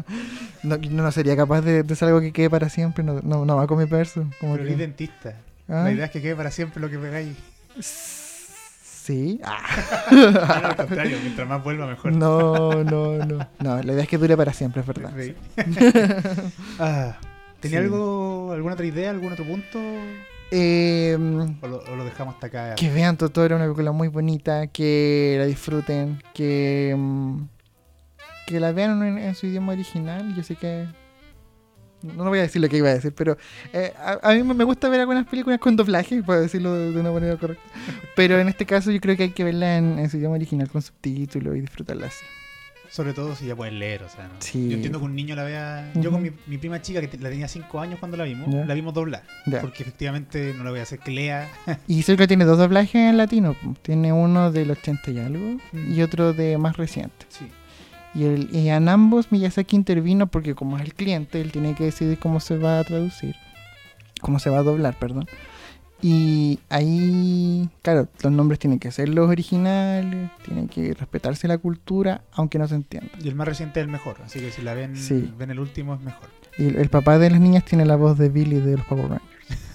[0.63, 3.03] no, no sería capaz de, de hacer algo que quede para siempre.
[3.03, 4.29] No, no, no va con mi perso.
[4.41, 5.35] Como Pero que- dentista.
[5.69, 5.83] ¿Ah?
[5.85, 7.37] La idea es que quede para siempre lo que pegáis.
[9.07, 9.41] Sí.
[9.45, 9.61] Ah.
[10.11, 12.11] No, al contrario, mientras más vuelva, mejor.
[12.13, 13.49] No, no, no.
[13.61, 15.13] No, la idea es que dure para siempre, es verdad.
[15.17, 15.35] Sí.
[16.81, 17.17] Ah,
[17.61, 17.85] ¿Tenía Sí.
[17.85, 19.79] algo, alguna otra idea, algún otro punto?
[20.51, 21.17] Eh,
[21.61, 22.75] ¿O lo, o lo dejamos hasta acá?
[22.75, 27.43] que vean Totoro, una película muy bonita, que la disfruten, que, mm,
[28.49, 30.35] que la vean en, en su idioma original.
[30.37, 30.87] Yo sé que
[32.15, 33.37] no voy a decir lo que iba a decir, pero
[33.73, 37.01] eh, a, a mí me gusta ver algunas películas con doblaje, para decirlo de, de
[37.01, 37.63] una manera correcta.
[38.15, 40.69] Pero en este caso yo creo que hay que verla en, en su idioma original
[40.69, 42.25] con subtítulos y disfrutarla así.
[42.89, 44.35] Sobre todo si ya pueden leer, o sea, ¿no?
[44.39, 44.69] Sí.
[44.69, 45.91] Yo entiendo que un niño la vea...
[45.97, 48.73] Yo con mi, mi prima chica, que la tenía 5 años cuando la vimos, la
[48.75, 49.25] vimos doblar.
[49.61, 51.49] Porque efectivamente no la voy a hacer que lea.
[51.89, 53.57] Y que tiene dos doblajes en latino.
[53.83, 55.93] Tiene uno del 80 y algo Mm.
[55.95, 57.27] y otro de más reciente.
[57.29, 57.51] Sí.
[58.17, 61.85] Y, el, y en ambos Miyazaki intervino porque como es el cliente, él tiene que
[61.85, 63.35] decidir cómo se va a traducir.
[64.21, 65.27] Cómo se va a doblar, perdón.
[66.03, 72.23] Y ahí, claro, los nombres tienen que ser los originales, tiene que respetarse la cultura,
[72.33, 73.11] aunque no se entienda.
[73.23, 75.31] Y el más reciente es el mejor, así que si la ven, Sí.
[75.39, 76.29] ven el último es mejor.
[76.59, 79.09] Y el, el papá de las niñas tiene la voz de Billy de los Power
[79.09, 79.27] Rangers.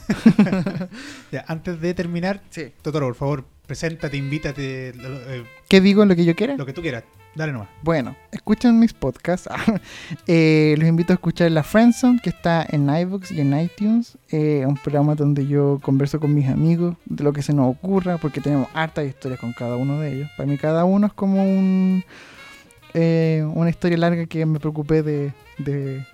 [1.32, 2.72] Ya, antes de terminar, Sí.
[2.82, 6.06] Totoro, por favor, preséntate, invítate, eh, ¿Qué digo?
[6.06, 6.56] ¿Lo que yo quiera?
[6.58, 7.04] lo que tú quieras.
[7.36, 7.70] Dale nomás.
[7.82, 9.50] Bueno, escuchan mis podcasts.
[10.28, 14.18] Eh, los invito a escuchar La Friendzone, que está en iVoox y en iTunes.
[14.30, 18.18] Eh, un programa donde yo converso con mis amigos de lo que se nos ocurra,
[18.18, 20.30] porque tenemos hartas historias con cada uno de ellos.
[20.38, 22.04] Para mí cada uno es como un
[22.94, 26.06] eh, una historia larga que me preocupé de, de,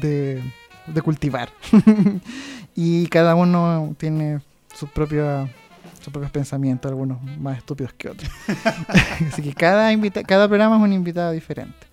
[0.00, 0.42] de,
[0.86, 1.50] de cultivar.
[2.74, 4.40] y cada uno tiene
[4.74, 5.48] sus propios
[6.02, 8.30] sus propios pensamientos, algunos más estúpidos que otros.
[9.28, 11.92] Así que cada, invita cada programa es un invitado diferente.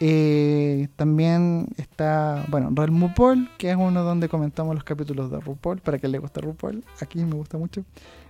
[0.00, 5.78] Eh, también está, bueno, Real RuPaul, que es uno donde comentamos los capítulos de RuPaul,
[5.78, 6.84] para que le guste RuPaul.
[7.00, 7.84] Aquí me gusta mucho.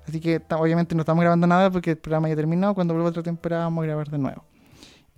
[0.06, 2.74] Así que obviamente no estamos grabando nada porque el programa ya terminó.
[2.74, 4.44] Cuando vuelva otra temporada vamos a grabar de nuevo.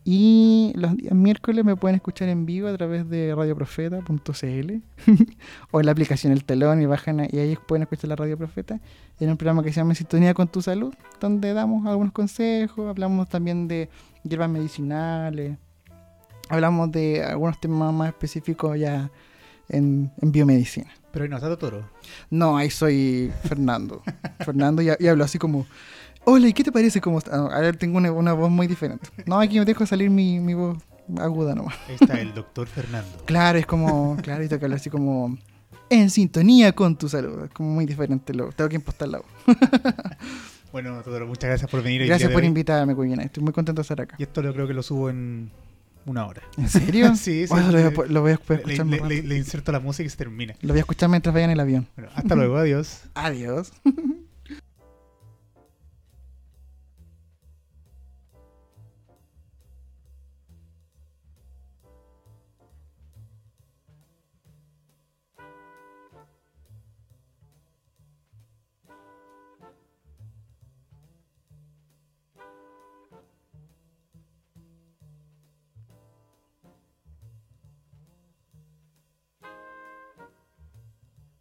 [0.08, 4.04] Y los días miércoles me pueden escuchar en vivo a través de radioprofeta.cl
[5.72, 8.78] o en la aplicación El Telón y bajan y ahí pueden escuchar la Radio Profeta
[9.18, 12.88] en un programa que se llama En Sintonía con tu Salud, donde damos algunos consejos,
[12.88, 13.88] hablamos también de
[14.22, 15.58] hierbas medicinales,
[16.50, 19.10] hablamos de algunos temas más específicos ya
[19.68, 20.92] en, en biomedicina.
[21.10, 21.90] Pero hoy no está Totoro.
[22.30, 24.04] No, ahí soy Fernando.
[24.44, 25.66] Fernando y, y hablo así como,
[26.26, 27.00] hola, ¿y qué te parece?
[27.00, 29.08] Como, a ver, tengo una, una voz muy diferente.
[29.24, 30.76] No, aquí me dejo salir mi, mi voz
[31.18, 31.76] aguda nomás.
[31.88, 33.08] Ahí está el doctor Fernando.
[33.24, 35.38] Claro, es como, claro, y hablar así como,
[35.88, 37.44] en sintonía con tu salud.
[37.44, 39.26] Es como muy diferente, lo, tengo que impostar la voz.
[40.72, 42.04] Bueno, Totoro, muchas gracias por venir.
[42.06, 43.22] Gracias por invitarme, Cuyena.
[43.22, 44.16] Estoy muy contento de estar acá.
[44.18, 45.50] Y esto lo creo que lo subo en
[46.04, 46.42] una hora.
[46.58, 47.14] ¿En serio?
[47.16, 47.54] Sí, sí.
[47.54, 50.54] Lo, voy a, lo voy escuchar le- le- le inserto la música y se termina.
[50.60, 51.86] Lo voy a escuchar mientras vaya en el avión.
[51.96, 53.04] Bueno, hasta luego, adiós.
[53.14, 53.72] Adiós.